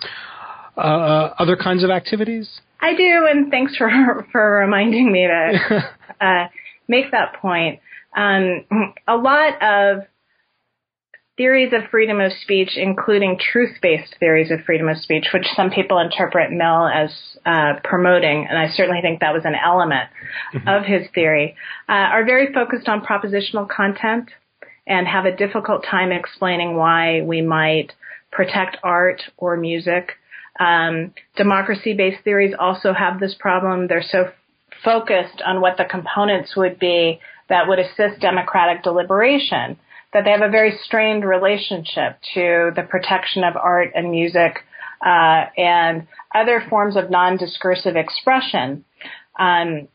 [0.76, 2.60] uh, uh, other kinds of activities?
[2.80, 3.90] I do, and thanks for
[4.32, 6.46] for reminding me to uh,
[6.86, 7.80] make that point.
[8.16, 8.64] Um,
[9.08, 10.02] a lot of
[11.38, 15.98] theories of freedom of speech, including truth-based theories of freedom of speech, which some people
[15.98, 17.10] interpret Mill as
[17.46, 20.10] uh, promoting, and I certainly think that was an element
[20.52, 20.68] mm-hmm.
[20.68, 21.54] of his theory,
[21.88, 24.28] uh, are very focused on propositional content
[24.86, 27.92] and have a difficult time explaining why we might
[28.32, 30.12] protect art or music.
[30.58, 33.86] Um, democracy-based theories also have this problem.
[33.86, 34.32] They're so
[34.84, 39.78] focused on what the components would be that would assist democratic deliberation
[40.12, 44.64] that they have a very strained relationship to the protection of art and music
[45.04, 48.84] uh, and other forms of non-discursive expression
[49.38, 49.88] um,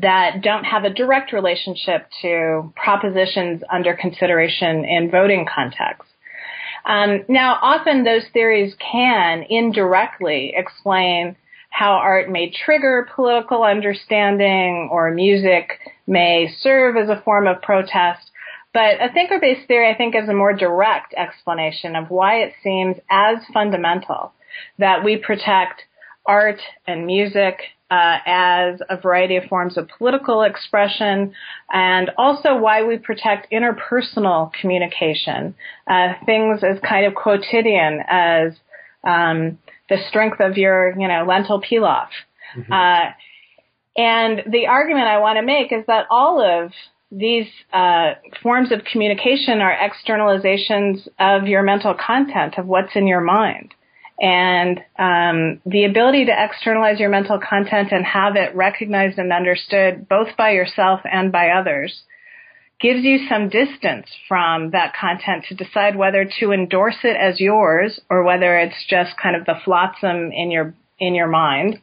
[0.00, 6.12] that don't have a direct relationship to propositions under consideration in voting contexts.
[6.84, 11.36] Um, now, often those theories can indirectly explain
[11.70, 18.29] how art may trigger political understanding or music may serve as a form of protest,
[18.72, 22.96] but a thinker-based theory, I think, is a more direct explanation of why it seems
[23.10, 24.32] as fundamental
[24.78, 25.82] that we protect
[26.26, 27.56] art and music
[27.90, 31.34] uh, as a variety of forms of political expression,
[31.72, 35.54] and also why we protect interpersonal communication,
[35.88, 38.52] uh, things as kind of quotidian as
[39.02, 39.58] um,
[39.88, 42.08] the strength of your, you know, lentil pilaf.
[42.56, 42.72] Mm-hmm.
[42.72, 43.10] Uh,
[43.96, 46.72] and the argument I want to make is that all of
[47.10, 53.20] these uh, forms of communication are externalizations of your mental content, of what's in your
[53.20, 53.74] mind.
[54.20, 60.08] And um, the ability to externalize your mental content and have it recognized and understood
[60.08, 62.02] both by yourself and by others
[62.80, 68.00] gives you some distance from that content to decide whether to endorse it as yours
[68.08, 71.74] or whether it's just kind of the flotsam in your in your mind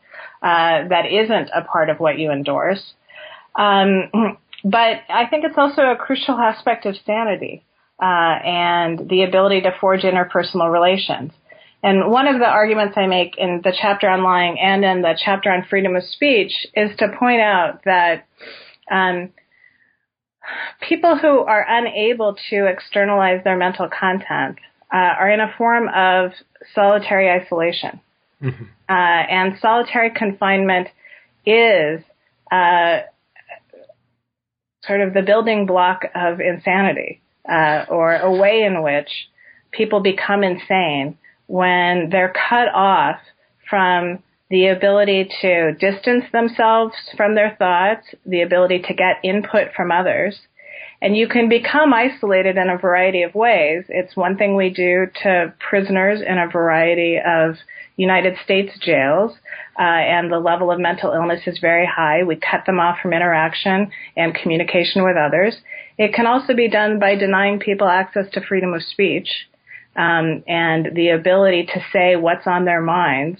[0.43, 2.93] uh, that isn't a part of what you endorse.
[3.55, 4.38] Um,
[4.70, 7.63] but I think it's also a crucial aspect of sanity
[8.01, 11.32] uh, and the ability to forge interpersonal relations.
[11.84, 15.18] And one of the arguments I make in the chapter on lying and in the
[15.24, 18.28] chapter on freedom of speech is to point out that
[18.91, 19.30] um,
[20.82, 24.57] people who are unable to externalize their mental content
[24.93, 26.32] uh, are in a form of
[26.74, 28.01] solitary isolation.
[28.41, 28.63] Mm-hmm.
[28.89, 30.88] Uh, and solitary confinement
[31.45, 32.01] is
[32.51, 32.99] uh,
[34.88, 39.09] sort of the building block of insanity, uh, or a way in which
[39.71, 41.17] people become insane
[41.47, 43.19] when they're cut off
[43.69, 44.19] from
[44.49, 50.39] the ability to distance themselves from their thoughts, the ability to get input from others.
[51.01, 53.83] And you can become isolated in a variety of ways.
[53.89, 57.55] It's one thing we do to prisoners in a variety of
[57.97, 59.33] United States jails.
[59.80, 62.23] Uh, and the level of mental illness is very high.
[62.23, 65.55] We cut them off from interaction and communication with others.
[65.97, 69.30] It can also be done by denying people access to freedom of speech
[69.95, 73.39] um, and the ability to say what's on their minds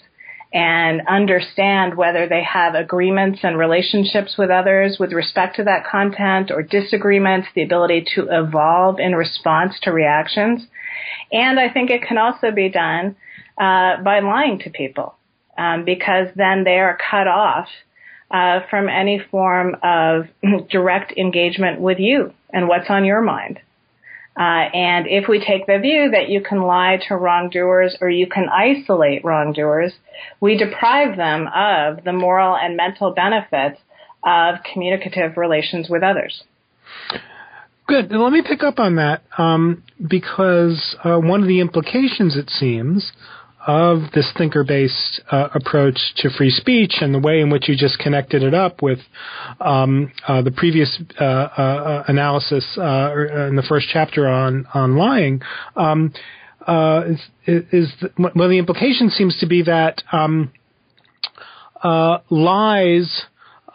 [0.54, 6.52] and understand whether they have agreements and relationships with others with respect to that content
[6.52, 10.62] or disagreements, the ability to evolve in response to reactions.
[11.32, 13.16] And I think it can also be done
[13.58, 15.17] uh, by lying to people
[15.58, 17.68] um, because then they are cut off
[18.32, 20.28] uh, from any form of
[20.70, 23.60] direct engagement with you and what's on your mind.
[24.40, 28.28] Uh, and if we take the view that you can lie to wrongdoers or you
[28.28, 29.94] can isolate wrongdoers,
[30.40, 33.80] we deprive them of the moral and mental benefits
[34.24, 36.44] of communicative relations with others.
[37.88, 38.12] Good.
[38.12, 43.14] Let me pick up on that um, because uh, one of the implications, it seems,
[43.68, 47.76] of this thinker based uh, approach to free speech and the way in which you
[47.76, 49.00] just connected it up with
[49.60, 53.12] um, uh, the previous uh, uh analysis uh,
[53.48, 55.42] in the first chapter on, on lying.
[55.76, 56.14] Um,
[56.66, 57.04] uh,
[57.46, 60.52] is, is the, well, the implication seems to be that um,
[62.30, 63.26] lies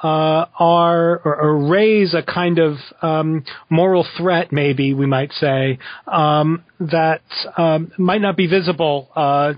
[0.02, 5.78] uh, are or, or, raise a kind of um, moral threat, maybe we might say,
[6.08, 7.22] um, that
[7.56, 9.52] um, might not be visible uh,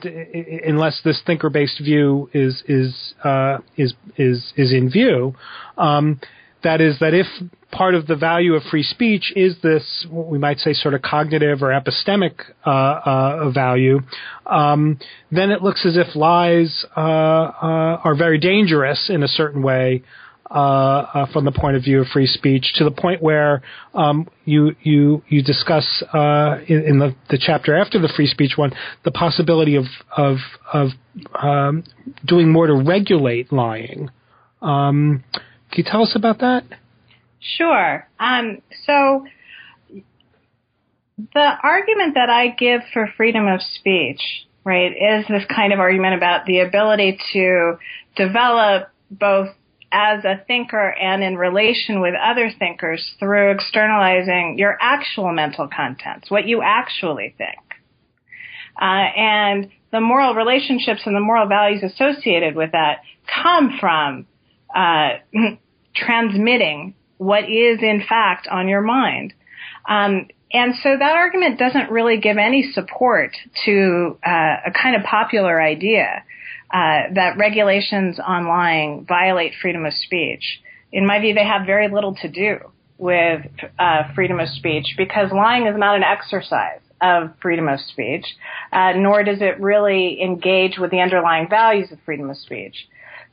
[0.67, 5.35] unless this thinker-based view is is uh, is is is in view.
[5.79, 6.21] Um,
[6.63, 7.27] that is that if
[7.71, 11.03] part of the value of free speech is this, what we might say, sort of
[11.03, 14.01] cognitive or epistemic uh, uh, value,
[14.47, 14.99] um,
[15.31, 20.03] then it looks as if lies uh are very dangerous in a certain way
[20.51, 23.63] uh, uh, from the point of view of free speech to the point where
[23.95, 28.53] um, you you you discuss uh, in, in the, the chapter after the free speech
[28.57, 28.71] one
[29.05, 29.85] the possibility of
[30.17, 30.37] of
[30.73, 30.89] of
[31.35, 31.83] um,
[32.27, 34.11] doing more to regulate lying.
[34.61, 35.25] Um,
[35.71, 36.65] can you tell us about that?
[37.41, 38.07] Sure.
[38.19, 39.25] Um, so
[41.33, 44.21] the argument that I give for freedom of speech,
[44.65, 47.79] right, is this kind of argument about the ability to
[48.17, 49.49] develop both
[49.95, 56.29] as a thinker and in relation with other thinkers through externalizing your actual mental contents,
[56.31, 57.61] what you actually think.
[58.81, 63.03] Uh, and the moral relationships and the moral values associated with that
[63.45, 64.27] come from
[64.75, 65.11] uh,
[65.95, 69.33] transmitting what is in fact on your mind.
[69.89, 75.03] Um, and so that argument doesn't really give any support to uh, a kind of
[75.03, 76.23] popular idea
[76.71, 80.61] uh, that regulations on lying violate freedom of speech.
[80.93, 82.59] In my view, they have very little to do
[82.99, 83.45] with
[83.81, 88.25] uh, freedom of speech because lying is not an exercise of freedom of speech,
[88.73, 92.77] uh, nor does it really engage with the underlying values of freedom of speech.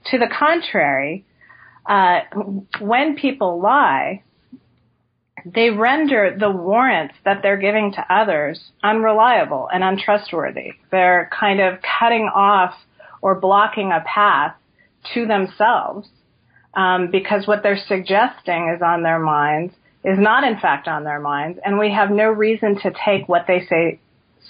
[0.05, 1.23] To the contrary,
[1.85, 2.21] uh,
[2.79, 4.23] when people lie,
[5.45, 10.73] they render the warrants that they're giving to others unreliable and untrustworthy.
[10.91, 12.73] They're kind of cutting off
[13.21, 14.55] or blocking a path
[15.13, 16.07] to themselves
[16.73, 19.73] um, because what they're suggesting is on their minds
[20.03, 23.45] is not in fact on their minds, and we have no reason to take what
[23.47, 23.99] they say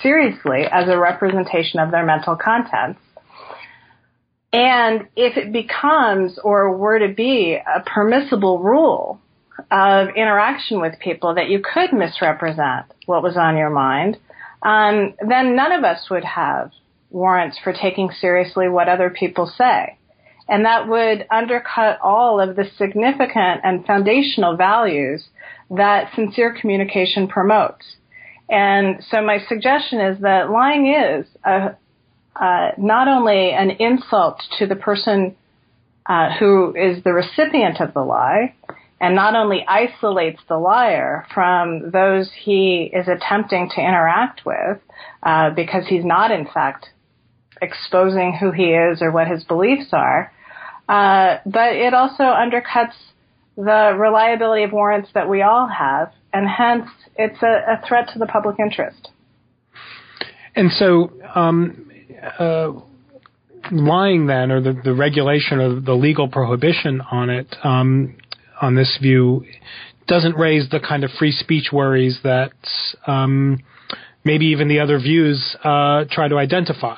[0.01, 2.99] seriously as a representation of their mental contents.
[4.53, 9.19] And if it becomes or were to be a permissible rule
[9.69, 14.17] of interaction with people that you could misrepresent what was on your mind,
[14.63, 16.71] um, then none of us would have
[17.09, 19.97] warrants for taking seriously what other people say.
[20.47, 25.23] And that would undercut all of the significant and foundational values
[25.69, 27.85] that sincere communication promotes.
[28.49, 31.77] And so my suggestion is that lying is a,
[32.35, 35.35] uh, not only an insult to the person
[36.05, 38.53] uh, who is the recipient of the lie,
[39.01, 44.77] and not only isolates the liar from those he is attempting to interact with,
[45.23, 46.89] uh, because he's not in fact
[47.61, 50.31] exposing who he is or what his beliefs are.
[50.87, 52.93] Uh, but it also undercuts
[53.57, 58.19] the reliability of warrants that we all have, and hence it's a, a threat to
[58.19, 59.09] the public interest.
[60.55, 61.91] And so, um,
[62.39, 62.71] uh,
[63.71, 68.15] lying then, or the, the regulation or the legal prohibition on it, um,
[68.61, 69.45] on this view,
[70.07, 72.51] doesn't raise the kind of free speech worries that
[73.07, 73.59] um,
[74.23, 76.97] maybe even the other views uh, try to identify.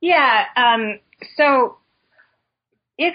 [0.00, 0.44] Yeah.
[0.56, 0.98] Um,
[1.36, 1.76] so
[2.98, 3.14] if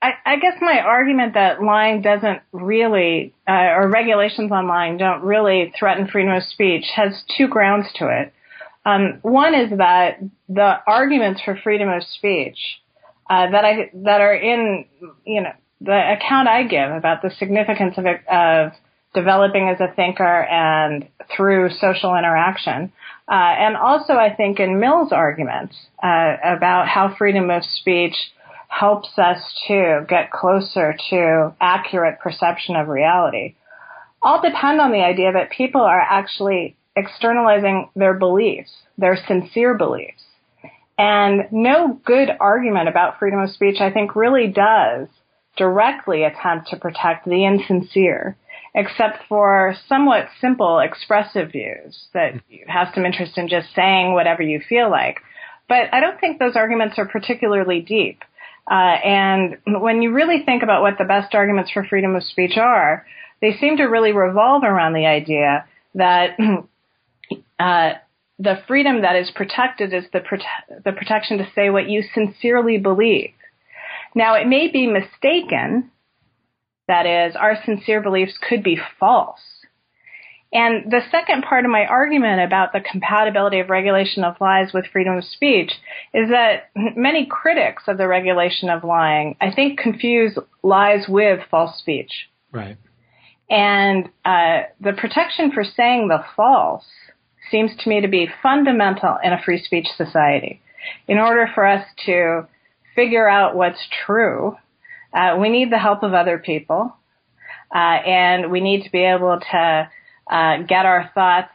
[0.00, 5.22] I, I, guess my argument that lying doesn't really, uh, or regulations on lying don't
[5.22, 8.32] really threaten freedom of speech has two grounds to it.
[8.84, 12.58] Um, one is that the arguments for freedom of speech
[13.28, 14.86] uh, that I that are in
[15.26, 18.72] you know the account I give about the significance of of
[19.14, 22.92] developing as a thinker and through social interaction.
[23.30, 28.14] Uh, and also, I think in Mill's arguments uh, about how freedom of speech
[28.68, 33.54] helps us to get closer to accurate perception of reality,
[34.20, 40.22] all depend on the idea that people are actually externalizing their beliefs, their sincere beliefs.
[40.98, 45.08] And no good argument about freedom of speech, I think, really does
[45.58, 48.36] directly attempt to protect the insincere,
[48.74, 54.42] except for somewhat simple expressive views that you have some interest in just saying whatever
[54.42, 55.18] you feel like.
[55.68, 58.22] But I don't think those arguments are particularly deep.
[58.70, 62.56] Uh, and when you really think about what the best arguments for freedom of speech
[62.56, 63.06] are,
[63.40, 66.38] they seem to really revolve around the idea that
[67.58, 67.92] uh,
[68.38, 72.78] the freedom that is protected is the, prote- the protection to say what you sincerely
[72.78, 73.32] believe.
[74.18, 75.92] Now, it may be mistaken,
[76.88, 79.38] that is, our sincere beliefs could be false.
[80.52, 84.86] And the second part of my argument about the compatibility of regulation of lies with
[84.92, 85.70] freedom of speech
[86.12, 91.78] is that many critics of the regulation of lying, I think, confuse lies with false
[91.78, 92.10] speech.
[92.50, 92.76] Right.
[93.48, 96.86] And uh, the protection for saying the false
[97.52, 100.60] seems to me to be fundamental in a free speech society.
[101.06, 102.48] In order for us to
[102.98, 104.56] figure out what's true,
[105.14, 106.92] uh, we need the help of other people,
[107.72, 109.88] uh, and we need to be able to
[110.28, 111.52] uh, get our thoughts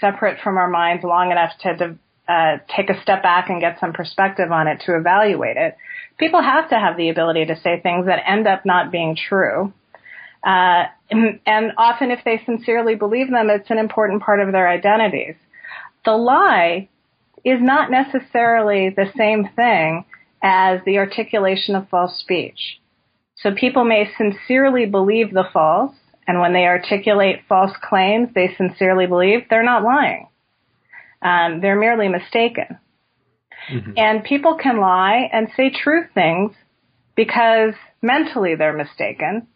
[0.00, 3.92] separate from our minds long enough to uh, take a step back and get some
[3.92, 5.76] perspective on it to evaluate it.
[6.18, 9.72] People have to have the ability to say things that end up not being true.
[10.46, 15.34] Uh, and often if they sincerely believe them, it's an important part of their identities.
[16.04, 16.88] The lie
[17.44, 20.04] is not necessarily the same thing
[20.46, 22.80] as the articulation of false speech.
[23.34, 25.92] So people may sincerely believe the false,
[26.28, 30.28] and when they articulate false claims they sincerely believe, they're not lying.
[31.20, 32.78] Um, they're merely mistaken.
[33.72, 33.92] Mm-hmm.
[33.96, 36.52] And people can lie and say true things
[37.16, 39.48] because mentally they're mistaken,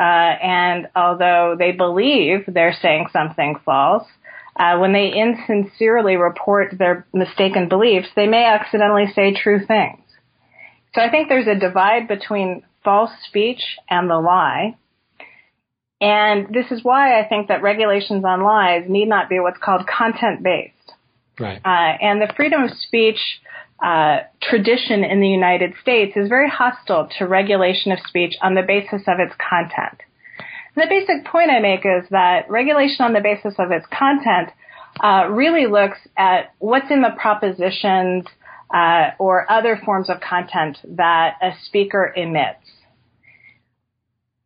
[0.00, 4.08] uh, and although they believe they're saying something false,
[4.56, 10.01] uh, when they insincerely report their mistaken beliefs, they may accidentally say true things.
[10.94, 14.76] So I think there's a divide between false speech and the lie.
[16.00, 19.86] And this is why I think that regulations on lies need not be what's called
[19.86, 20.74] content based.
[21.38, 21.60] Right.
[21.64, 23.18] Uh, and the freedom of speech
[23.82, 28.62] uh, tradition in the United States is very hostile to regulation of speech on the
[28.62, 30.00] basis of its content.
[30.74, 34.50] And the basic point I make is that regulation on the basis of its content
[35.02, 38.24] uh, really looks at what's in the propositions
[38.72, 42.58] uh, or other forms of content that a speaker emits.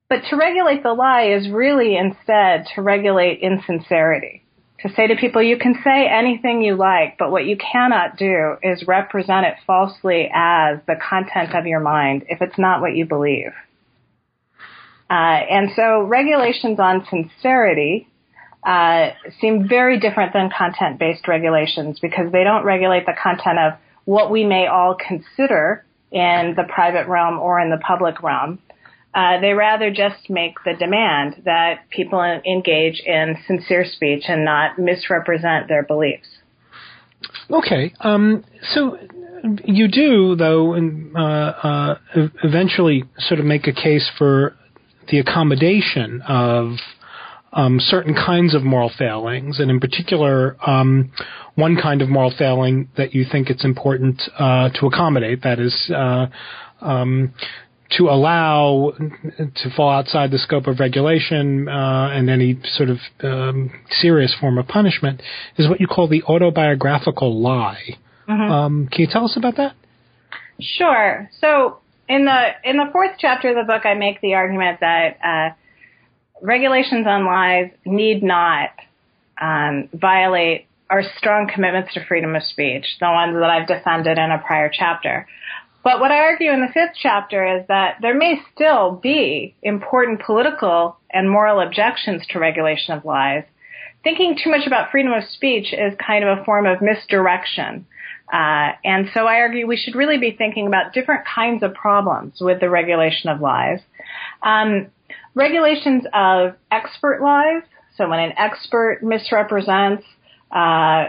[0.09, 4.43] But to regulate the lie is really instead to regulate insincerity
[4.81, 8.57] to say to people, you can say anything you like, but what you cannot do
[8.63, 13.07] is represent it falsely as the content of your mind if it's not what you
[13.07, 13.53] believe.
[15.09, 18.09] Uh, and so regulations on sincerity
[18.67, 19.11] uh,
[19.41, 23.73] seem very different than content-based regulations because they don't regulate the content of
[24.07, 28.59] what we may all consider in the private realm or in the public realm.
[29.15, 34.79] Uh, they rather just make the demand that people engage in sincere speech and not
[34.79, 36.29] misrepresent their beliefs.
[37.51, 37.95] Okay.
[38.01, 38.45] Um,
[38.75, 38.99] so
[39.65, 41.95] you do, though, uh, uh,
[42.45, 44.55] eventually sort of make a case for
[45.09, 46.77] the accommodation of
[47.57, 51.11] um, certain kinds of moral failings, and in particular, um,
[51.55, 55.43] one kind of moral failing that you think it's important uh, to accommodate.
[55.43, 56.27] That is uh,
[56.83, 57.33] um,
[57.93, 63.71] to allow to fall outside the scope of regulation uh, and any sort of um,
[63.91, 65.23] serious form of punishment
[65.57, 67.97] is what you call the autobiographical lie.
[68.29, 68.53] Mm-hmm.
[68.53, 69.75] Um, can you tell us about that?
[70.61, 71.31] Sure.
[71.41, 75.17] So in the in the fourth chapter of the book, I make the argument that
[75.25, 75.55] uh,
[76.43, 78.71] regulations on lies need not
[79.41, 84.31] um, violate our strong commitments to freedom of speech, the ones that I've defended in
[84.31, 85.27] a prior chapter.
[85.83, 90.23] But what I argue in the fifth chapter is that there may still be important
[90.23, 93.45] political and moral objections to regulation of lies.
[94.03, 97.87] Thinking too much about freedom of speech is kind of a form of misdirection.
[98.33, 102.41] Uh, and so I argue we should really be thinking about different kinds of problems
[102.41, 103.81] with the regulation of lies.
[104.43, 104.89] Um,
[105.37, 107.63] regulations of expert lies,
[107.97, 110.03] so when an expert misrepresents
[110.51, 111.05] uh,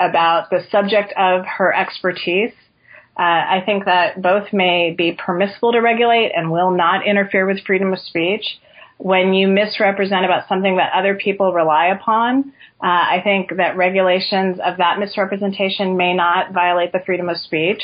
[0.00, 2.54] about the subject of her expertise,
[3.14, 7.58] Uh, I think that both may be permissible to regulate and will not interfere with
[7.66, 8.44] freedom of speech.
[8.96, 14.54] When you misrepresent about something that other people rely upon, uh, I think that regulations
[14.64, 17.82] of that misrepresentation may not violate the freedom of speech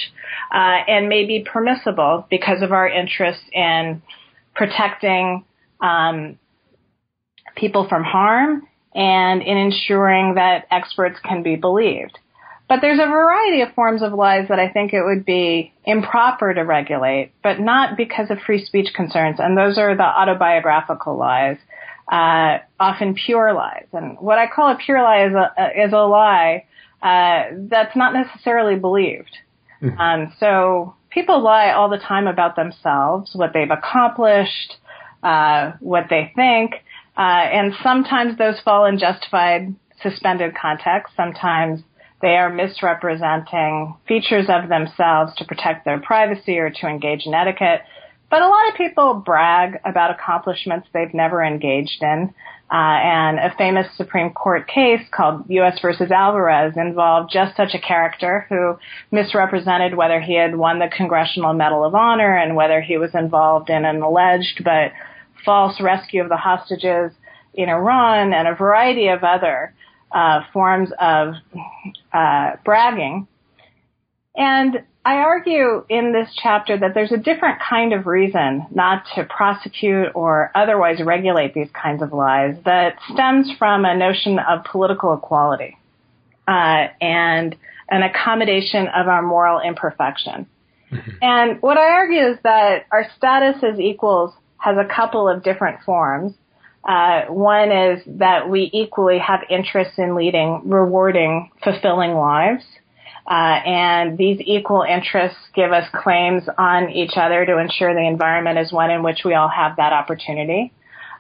[0.51, 4.01] uh, and may be permissible because of our interest in
[4.55, 5.45] protecting
[5.81, 6.39] um,
[7.57, 12.19] people from harm and in ensuring that experts can be believed.
[12.69, 16.53] But there's a variety of forms of lies that I think it would be improper
[16.53, 19.39] to regulate, but not because of free speech concerns.
[19.39, 21.57] And those are the autobiographical lies,
[22.13, 23.87] uh, often pure lies.
[23.93, 26.67] And what I call a pure lie is a, is a lie
[27.03, 29.35] uh, that's not necessarily believed.
[29.83, 29.99] Mm-hmm.
[29.99, 34.77] Um, so people lie all the time about themselves, what they've accomplished,
[35.23, 36.73] uh, what they think,
[37.17, 41.15] uh, and sometimes those fall in justified suspended context.
[41.17, 41.83] Sometimes
[42.21, 47.83] they are misrepresenting features of themselves to protect their privacy or to engage in etiquette.
[48.31, 52.35] But a lot of people brag about accomplishments they've never engaged in.
[52.71, 55.79] Uh, and a famous Supreme Court case called U.S.
[55.81, 58.77] versus Alvarez involved just such a character who
[59.11, 63.71] misrepresented whether he had won the Congressional Medal of Honor and whether he was involved
[63.71, 64.93] in an alleged but
[65.47, 67.13] false rescue of the hostages
[67.55, 69.75] in Iran and a variety of other
[70.13, 71.35] uh, forms of
[72.13, 73.27] uh, bragging.
[74.37, 79.25] And I argue in this chapter that there's a different kind of reason not to
[79.25, 85.15] prosecute or otherwise regulate these kinds of lies that stems from a notion of political
[85.15, 85.79] equality
[86.47, 87.57] uh, and
[87.91, 90.47] an accommodation of our moral imperfection.
[90.93, 91.11] Mm-hmm.
[91.23, 95.81] And what I argue is that our status as equals has a couple of different
[95.87, 96.35] forms.
[96.87, 102.63] Uh, one is that we equally have interests in leading rewarding, fulfilling lives.
[103.29, 108.59] Uh, and these equal interests give us claims on each other to ensure the environment
[108.59, 110.73] is one in which we all have that opportunity.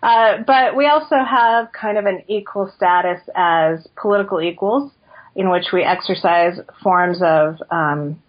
[0.02, 4.90] Uh, but we also have kind of an equal status as political equals,
[5.36, 8.22] in which we exercise forms of um,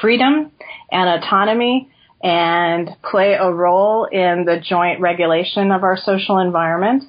[0.00, 0.50] freedom
[0.90, 1.88] and autonomy
[2.20, 7.04] and play a role in the joint regulation of our social environment.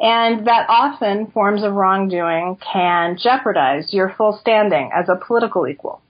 [0.00, 6.00] And that often forms of wrongdoing can jeopardize your full standing as a political equal.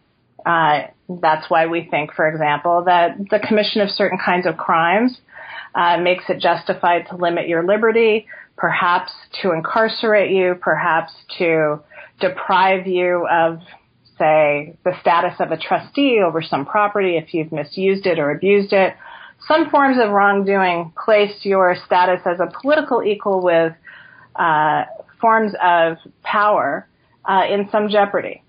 [0.46, 5.18] Uh, that's why we think, for example, that the commission of certain kinds of crimes
[5.74, 8.26] uh, makes it justified to limit your liberty,
[8.56, 9.12] perhaps
[9.42, 11.80] to incarcerate you, perhaps to
[12.20, 13.58] deprive you of
[14.20, 18.72] say, the status of a trustee over some property if you've misused it or abused
[18.72, 18.94] it.
[19.50, 23.72] Some forms of wrongdoing place your status as a political equal with
[24.36, 24.84] uh,
[25.20, 26.88] forms of power
[27.28, 28.44] uh, in some jeopardy.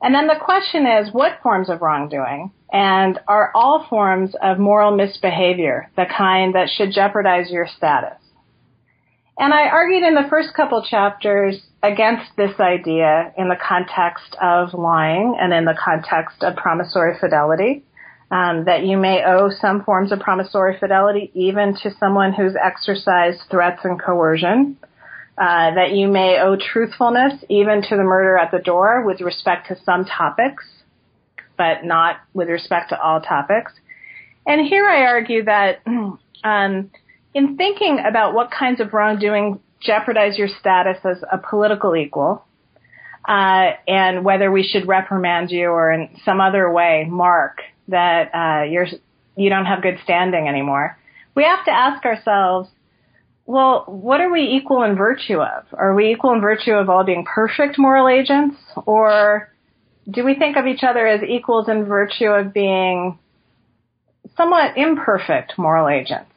[0.00, 4.96] And then the question is, what forms of wrongdoing and are all forms of moral
[4.96, 8.18] misbehavior the kind that should jeopardize your status?
[9.38, 14.72] And I argued in the first couple chapters against this idea in the context of
[14.72, 17.84] lying and in the context of promissory fidelity.
[18.32, 23.40] Um, that you may owe some forms of promissory fidelity even to someone who's exercised
[23.50, 24.78] threats and coercion.
[25.36, 29.68] Uh, that you may owe truthfulness even to the murder at the door with respect
[29.68, 30.64] to some topics,
[31.56, 33.72] but not with respect to all topics.
[34.46, 35.80] And here I argue that
[36.44, 36.90] um,
[37.34, 42.44] in thinking about what kinds of wrongdoing jeopardize your status as a political equal,
[43.26, 47.58] uh, and whether we should reprimand you or in some other way mark
[47.88, 48.86] that uh, you're
[49.36, 50.98] you don't have good standing anymore,
[51.34, 52.68] we have to ask ourselves,
[53.46, 55.64] well, what are we equal in virtue of?
[55.72, 58.56] Are we equal in virtue of all being perfect moral agents,
[58.86, 59.50] or
[60.10, 63.18] do we think of each other as equals in virtue of being
[64.36, 66.32] somewhat imperfect moral agents?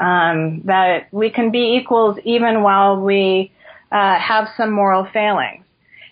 [0.00, 3.52] um, that we can be equals even while we
[3.92, 5.64] uh, have some moral failings.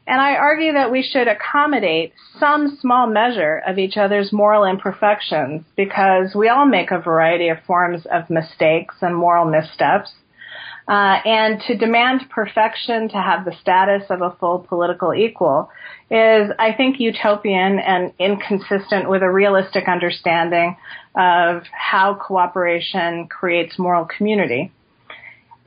[0.07, 5.65] And I argue that we should accommodate some small measure of each other's moral imperfections
[5.77, 10.13] because we all make a variety of forms of mistakes and moral missteps.
[10.87, 15.71] Uh, and to demand perfection to have the status of a full political equal
[16.11, 20.77] is, I think, utopian and inconsistent with a realistic understanding
[21.15, 24.73] of how cooperation creates moral community.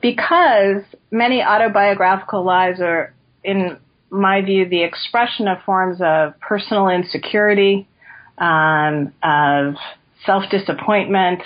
[0.00, 3.12] Because many autobiographical lies are,
[3.42, 3.76] in
[4.10, 7.88] my view, the expression of forms of personal insecurity,
[8.38, 9.74] um, of
[10.24, 11.42] self-disappointment,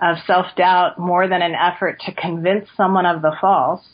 [0.00, 3.86] of self-doubt more than an effort to convince someone of the false.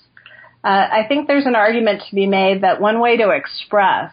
[0.63, 4.13] Uh, I think there's an argument to be made that one way to express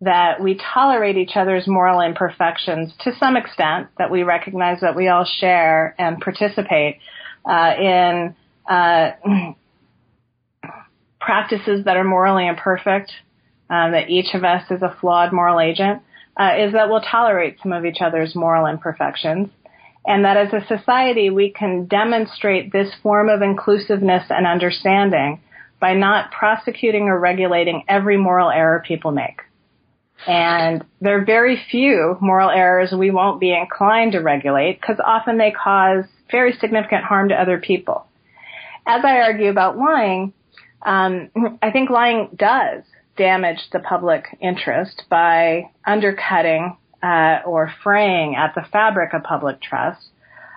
[0.00, 5.08] that we tolerate each other's moral imperfections to some extent, that we recognize that we
[5.08, 6.98] all share and participate
[7.44, 8.34] uh, in
[8.68, 9.10] uh,
[11.24, 13.10] practices that are morally imperfect,
[13.70, 16.02] um, that each of us is a flawed moral agent,
[16.38, 19.48] uh, is that we'll tolerate some of each other's moral imperfections.
[20.06, 25.40] And that as a society, we can demonstrate this form of inclusiveness and understanding
[25.80, 29.40] by not prosecuting or regulating every moral error people make.
[30.26, 35.38] And there are very few moral errors we won't be inclined to regulate because often
[35.38, 38.06] they cause very significant harm to other people.
[38.86, 40.34] As I argue about lying,
[40.84, 41.30] um,
[41.62, 42.82] I think lying does
[43.16, 50.08] damage the public interest by undercutting uh, or fraying at the fabric of public trust.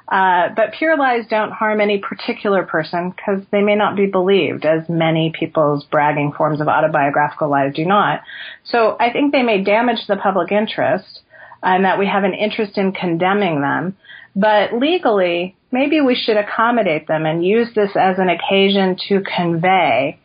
[0.09, 4.65] Uh, but pure lies don't harm any particular person because they may not be believed,
[4.65, 8.21] as many people's bragging forms of autobiographical lies do not.
[8.63, 11.19] So I think they may damage the public interest,
[11.61, 13.97] and that we have an interest in condemning them.
[14.33, 20.19] But legally, maybe we should accommodate them and use this as an occasion to convey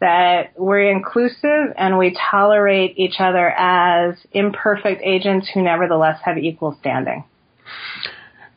[0.00, 6.76] that we're inclusive and we tolerate each other as imperfect agents who nevertheless have equal
[6.80, 7.24] standing.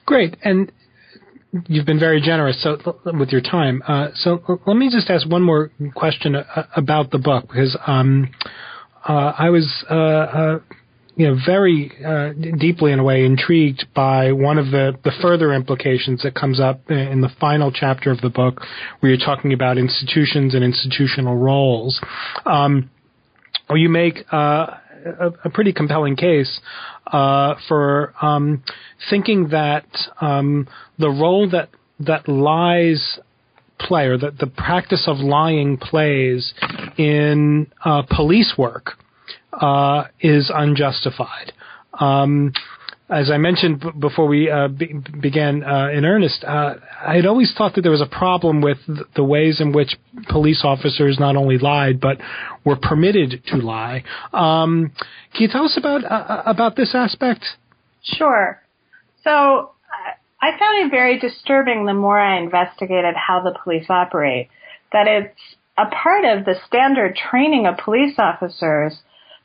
[0.05, 0.37] Great.
[0.43, 0.71] And
[1.67, 3.81] you've been very generous so, with your time.
[3.87, 8.29] Uh, so let me just ask one more question uh, about the book because um,
[9.07, 10.59] uh, I was uh, uh,
[11.16, 15.53] you know, very uh, deeply in a way intrigued by one of the, the further
[15.53, 18.62] implications that comes up in the final chapter of the book,
[18.99, 21.99] where you're talking about institutions and institutional roles.
[22.45, 22.89] Um,
[23.70, 24.68] you make uh,
[25.05, 26.59] a, a, pretty compelling case
[27.07, 28.64] uh, for um,
[29.09, 29.88] thinking that
[30.20, 33.20] um, the role that that lies
[33.80, 36.53] play or that the practice of lying plays
[36.97, 38.97] in uh, police work
[39.53, 41.53] uh, is unjustified.
[41.99, 42.53] Um,
[43.09, 46.75] as I mentioned b- before we uh, be- began uh, in earnest, uh,
[47.05, 49.97] I had always thought that there was a problem with th- the ways in which
[50.29, 52.17] police officers not only lied but
[52.63, 54.03] were permitted to lie.
[54.33, 54.93] Um,
[55.33, 57.43] can you tell us about uh, about this aspect?
[58.01, 58.61] Sure.
[59.23, 59.71] So
[60.41, 64.49] I found it very disturbing the more I investigated how the police operate.
[64.93, 65.39] That it's
[65.77, 68.99] a part of the standard training of police officers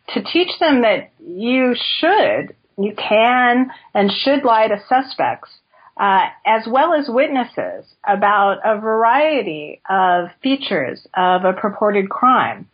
[0.09, 5.50] to teach them that you should, you can and should lie to suspects,
[5.98, 12.68] uh, as well as witnesses about a variety of features of a purported crime.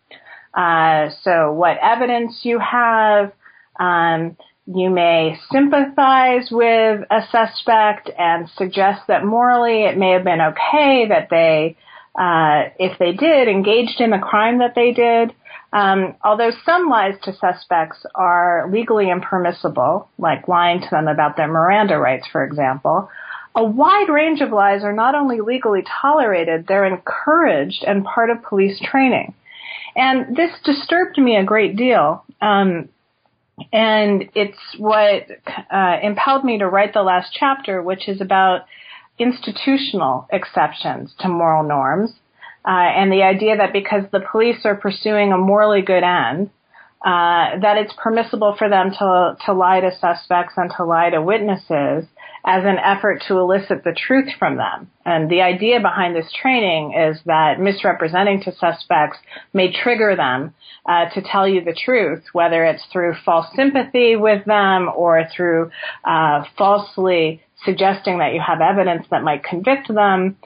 [0.54, 3.32] Uh, so what evidence you have,
[3.78, 10.40] um, you may sympathize with a suspect and suggest that morally it may have been
[10.40, 11.76] okay that they,
[12.14, 15.34] uh, if they did, engaged in the crime that they did.
[15.72, 21.48] Um, although some lies to suspects are legally impermissible, like lying to them about their
[21.48, 23.08] Miranda rights, for example,
[23.54, 28.42] a wide range of lies are not only legally tolerated, they're encouraged and part of
[28.42, 29.34] police training.
[29.94, 32.24] And this disturbed me a great deal.
[32.40, 32.88] Um,
[33.72, 35.26] and it's what
[35.70, 38.62] uh, impelled me to write the last chapter, which is about
[39.18, 42.12] institutional exceptions to moral norms
[42.64, 46.50] uh, and the idea that because the police are pursuing a morally good end,
[47.04, 51.20] uh, that it's permissible for them to to lie to suspects and to lie to
[51.20, 52.04] witnesses
[52.44, 54.90] as an effort to elicit the truth from them.
[55.04, 59.18] And the idea behind this training is that misrepresenting to suspects
[59.52, 60.54] may trigger them
[60.86, 65.70] uh, to tell you the truth, whether it's through false sympathy with them or through
[66.04, 70.36] uh, falsely suggesting that you have evidence that might convict them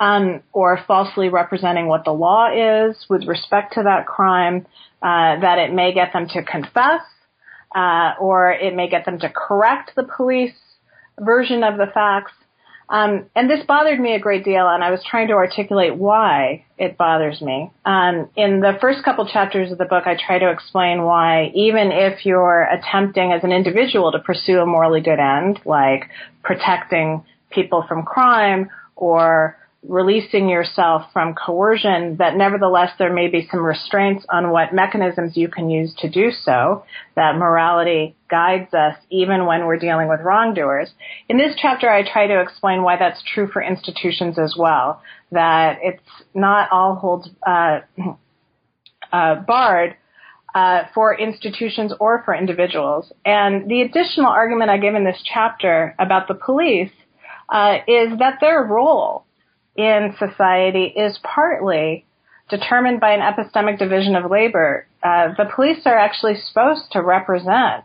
[0.00, 4.66] um, or falsely representing what the law is with respect to that crime,
[5.02, 7.02] uh, that it may get them to confess,
[7.74, 10.54] uh, or it may get them to correct the police
[11.18, 12.32] version of the facts.
[12.90, 16.64] Um, and this bothered me a great deal, and I was trying to articulate why
[16.76, 17.70] it bothers me.
[17.84, 21.92] Um, in the first couple chapters of the book, I try to explain why, even
[21.92, 26.10] if you're attempting as an individual to pursue a morally good end, like
[26.42, 33.60] protecting people from crime or releasing yourself from coercion, that nevertheless there may be some
[33.60, 36.84] restraints on what mechanisms you can use to do so,
[37.16, 40.90] that morality guides us even when we're dealing with wrongdoers.
[41.30, 45.02] In this chapter, I try to explain why that's true for institutions as well,
[45.32, 46.02] that it's
[46.34, 47.80] not all holds uh,
[49.12, 49.96] uh, barred
[50.54, 53.10] uh, for institutions or for individuals.
[53.24, 56.92] And the additional argument I give in this chapter about the police
[57.48, 59.24] uh, is that their role
[59.76, 62.04] in society is partly
[62.48, 67.84] determined by an epistemic division of labor uh, the police are actually supposed to represent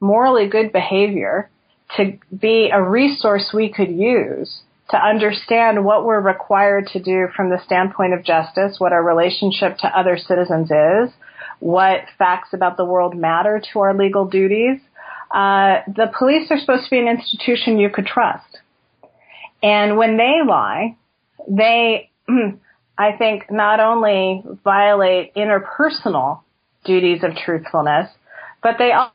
[0.00, 1.48] morally good behavior,
[1.96, 4.60] to be a resource we could use
[4.90, 9.78] to understand what we're required to do from the standpoint of justice, what our relationship
[9.78, 11.14] to other citizens is,
[11.60, 14.78] what facts about the world matter to our legal duties.
[15.30, 18.58] Uh, the police are supposed to be an institution you could trust.
[19.62, 20.96] And when they lie,
[21.48, 22.10] they,
[22.98, 26.40] I think, not only violate interpersonal
[26.84, 28.10] duties of truthfulness,
[28.62, 29.10] but they also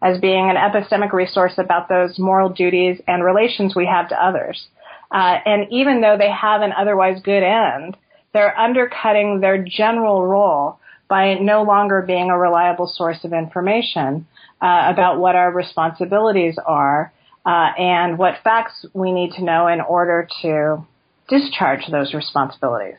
[0.00, 4.68] as being an epistemic resource about those moral duties and relations we have to others.
[5.10, 7.96] Uh, and even though they have an otherwise good end,
[8.32, 10.78] they're undercutting their general role
[11.08, 14.26] by no longer being a reliable source of information
[14.60, 17.12] uh, about what our responsibilities are
[17.46, 20.86] uh, and what facts we need to know in order to
[21.28, 22.98] discharge those responsibilities.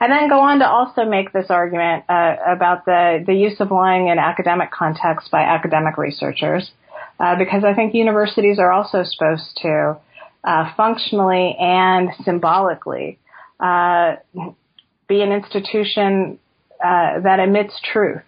[0.00, 3.70] And then go on to also make this argument uh, about the, the use of
[3.70, 6.70] lying in academic context by academic researchers,
[7.18, 9.98] uh, because I think universities are also supposed to
[10.42, 13.18] uh, functionally and symbolically
[13.60, 14.16] uh,
[15.06, 16.38] be an institution
[16.82, 18.22] uh, that emits truth.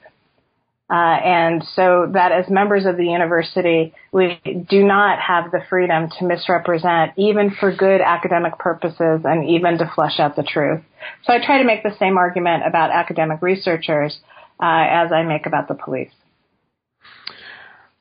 [0.92, 4.38] Uh, and so that as members of the university, we
[4.68, 9.90] do not have the freedom to misrepresent even for good academic purposes and even to
[9.94, 10.82] flesh out the truth.
[11.24, 14.18] So I try to make the same argument about academic researchers
[14.60, 16.10] uh, as I make about the police.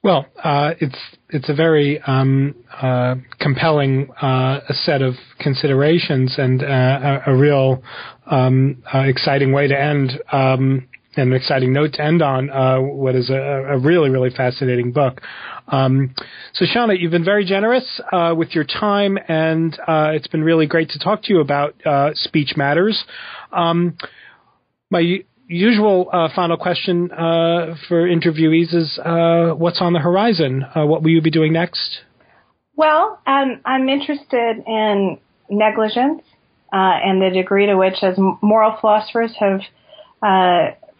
[0.03, 0.97] Well, uh, it's
[1.29, 7.83] it's a very um, uh, compelling uh, set of considerations and uh, a, a, real
[8.25, 12.77] um, uh, exciting way to end um, and an exciting note to end on uh,
[12.79, 15.21] what is a, a, really, really fascinating book.
[15.67, 16.15] Um,
[16.53, 20.67] so, Seana, you've been very generous uh, with your time, and uh, it's been really
[20.67, 23.03] great to talk to you about uh, Speech Matters.
[23.51, 23.97] Um,
[24.89, 28.97] my usual uh, final question uh, for interviewees is
[29.57, 30.65] what's on the horizon?
[30.75, 32.01] what will you be doing next?
[32.77, 36.21] Well, um, I'm interested in negligence
[36.71, 39.59] and the degree to which, as moral philosophers, have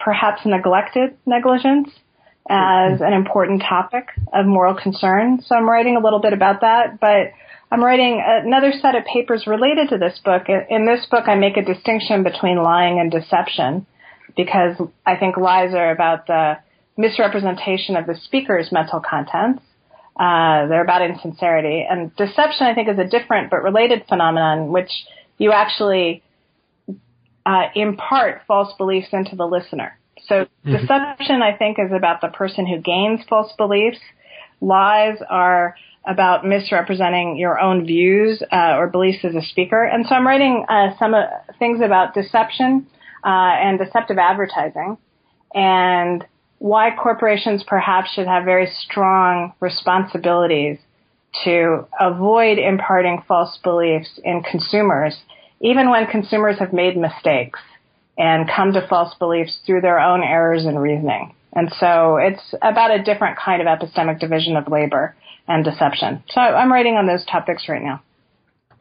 [0.04, 1.90] perhaps neglected negligence
[2.50, 5.42] as an important topic of moral concern.
[5.46, 7.32] So I'm writing a little bit about that, but
[7.72, 10.44] I'm writing another set of papers related to this book.
[10.70, 13.86] In this book, I make a distinction between lying and deception
[14.36, 14.76] because
[15.06, 16.58] I think lies are about the
[16.98, 19.64] misrepresentation of the speaker's mental contents.
[20.20, 21.86] Uh, they're about insincerity.
[21.90, 24.92] And deception, I think, is a different but related phenomenon, which
[25.38, 26.24] you actually
[27.46, 29.98] uh, impart false beliefs into the listener.
[30.28, 30.72] So mm-hmm.
[30.72, 34.00] deception, I think, is about the person who gains false beliefs.
[34.60, 35.76] Lies are
[36.06, 39.84] about misrepresenting your own views uh, or beliefs as a speaker.
[39.84, 41.26] And so I'm writing uh, some uh,
[41.60, 42.88] things about deception
[43.24, 44.98] uh, and deceptive advertising
[45.54, 46.26] and
[46.58, 50.78] why corporations perhaps should have very strong responsibilities
[51.44, 55.16] to avoid imparting false beliefs in consumers
[55.62, 57.60] even when consumers have made mistakes
[58.18, 61.34] and come to false beliefs through their own errors in reasoning.
[61.54, 65.16] And so it's about a different kind of epistemic division of labor
[65.48, 66.24] and deception.
[66.30, 68.02] So I'm writing on those topics right now.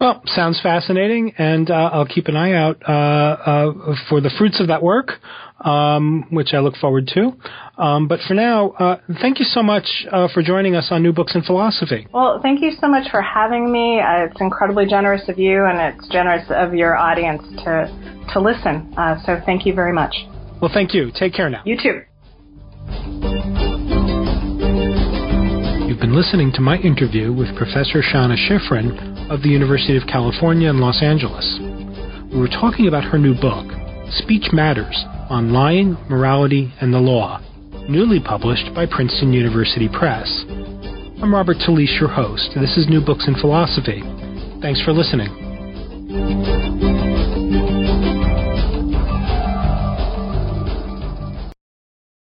[0.01, 4.59] Well, sounds fascinating, and uh, I'll keep an eye out uh, uh, for the fruits
[4.59, 5.21] of that work,
[5.63, 7.33] um, which I look forward to.
[7.77, 11.13] Um, but for now, uh, thank you so much uh, for joining us on New
[11.13, 12.07] Books in Philosophy.
[12.15, 14.01] Well, thank you so much for having me.
[14.01, 18.91] Uh, it's incredibly generous of you, and it's generous of your audience to to listen.
[19.27, 20.15] so thank you very much.
[20.63, 21.13] Well, thank you.
[21.15, 21.61] Take care now.
[21.67, 22.01] You too.
[25.87, 30.69] You've been listening to my interview with Professor Seana Shiffrin of the University of California
[30.69, 31.47] in Los Angeles.
[32.33, 33.65] We were talking about her new book,
[34.11, 37.41] Speech Matters on Lying, Morality, and the Law,
[37.89, 40.29] newly published by Princeton University Press.
[41.23, 42.51] I'm Robert Talisse, your host.
[42.59, 44.03] This is New Books in Philosophy.
[44.61, 46.70] Thanks for listening.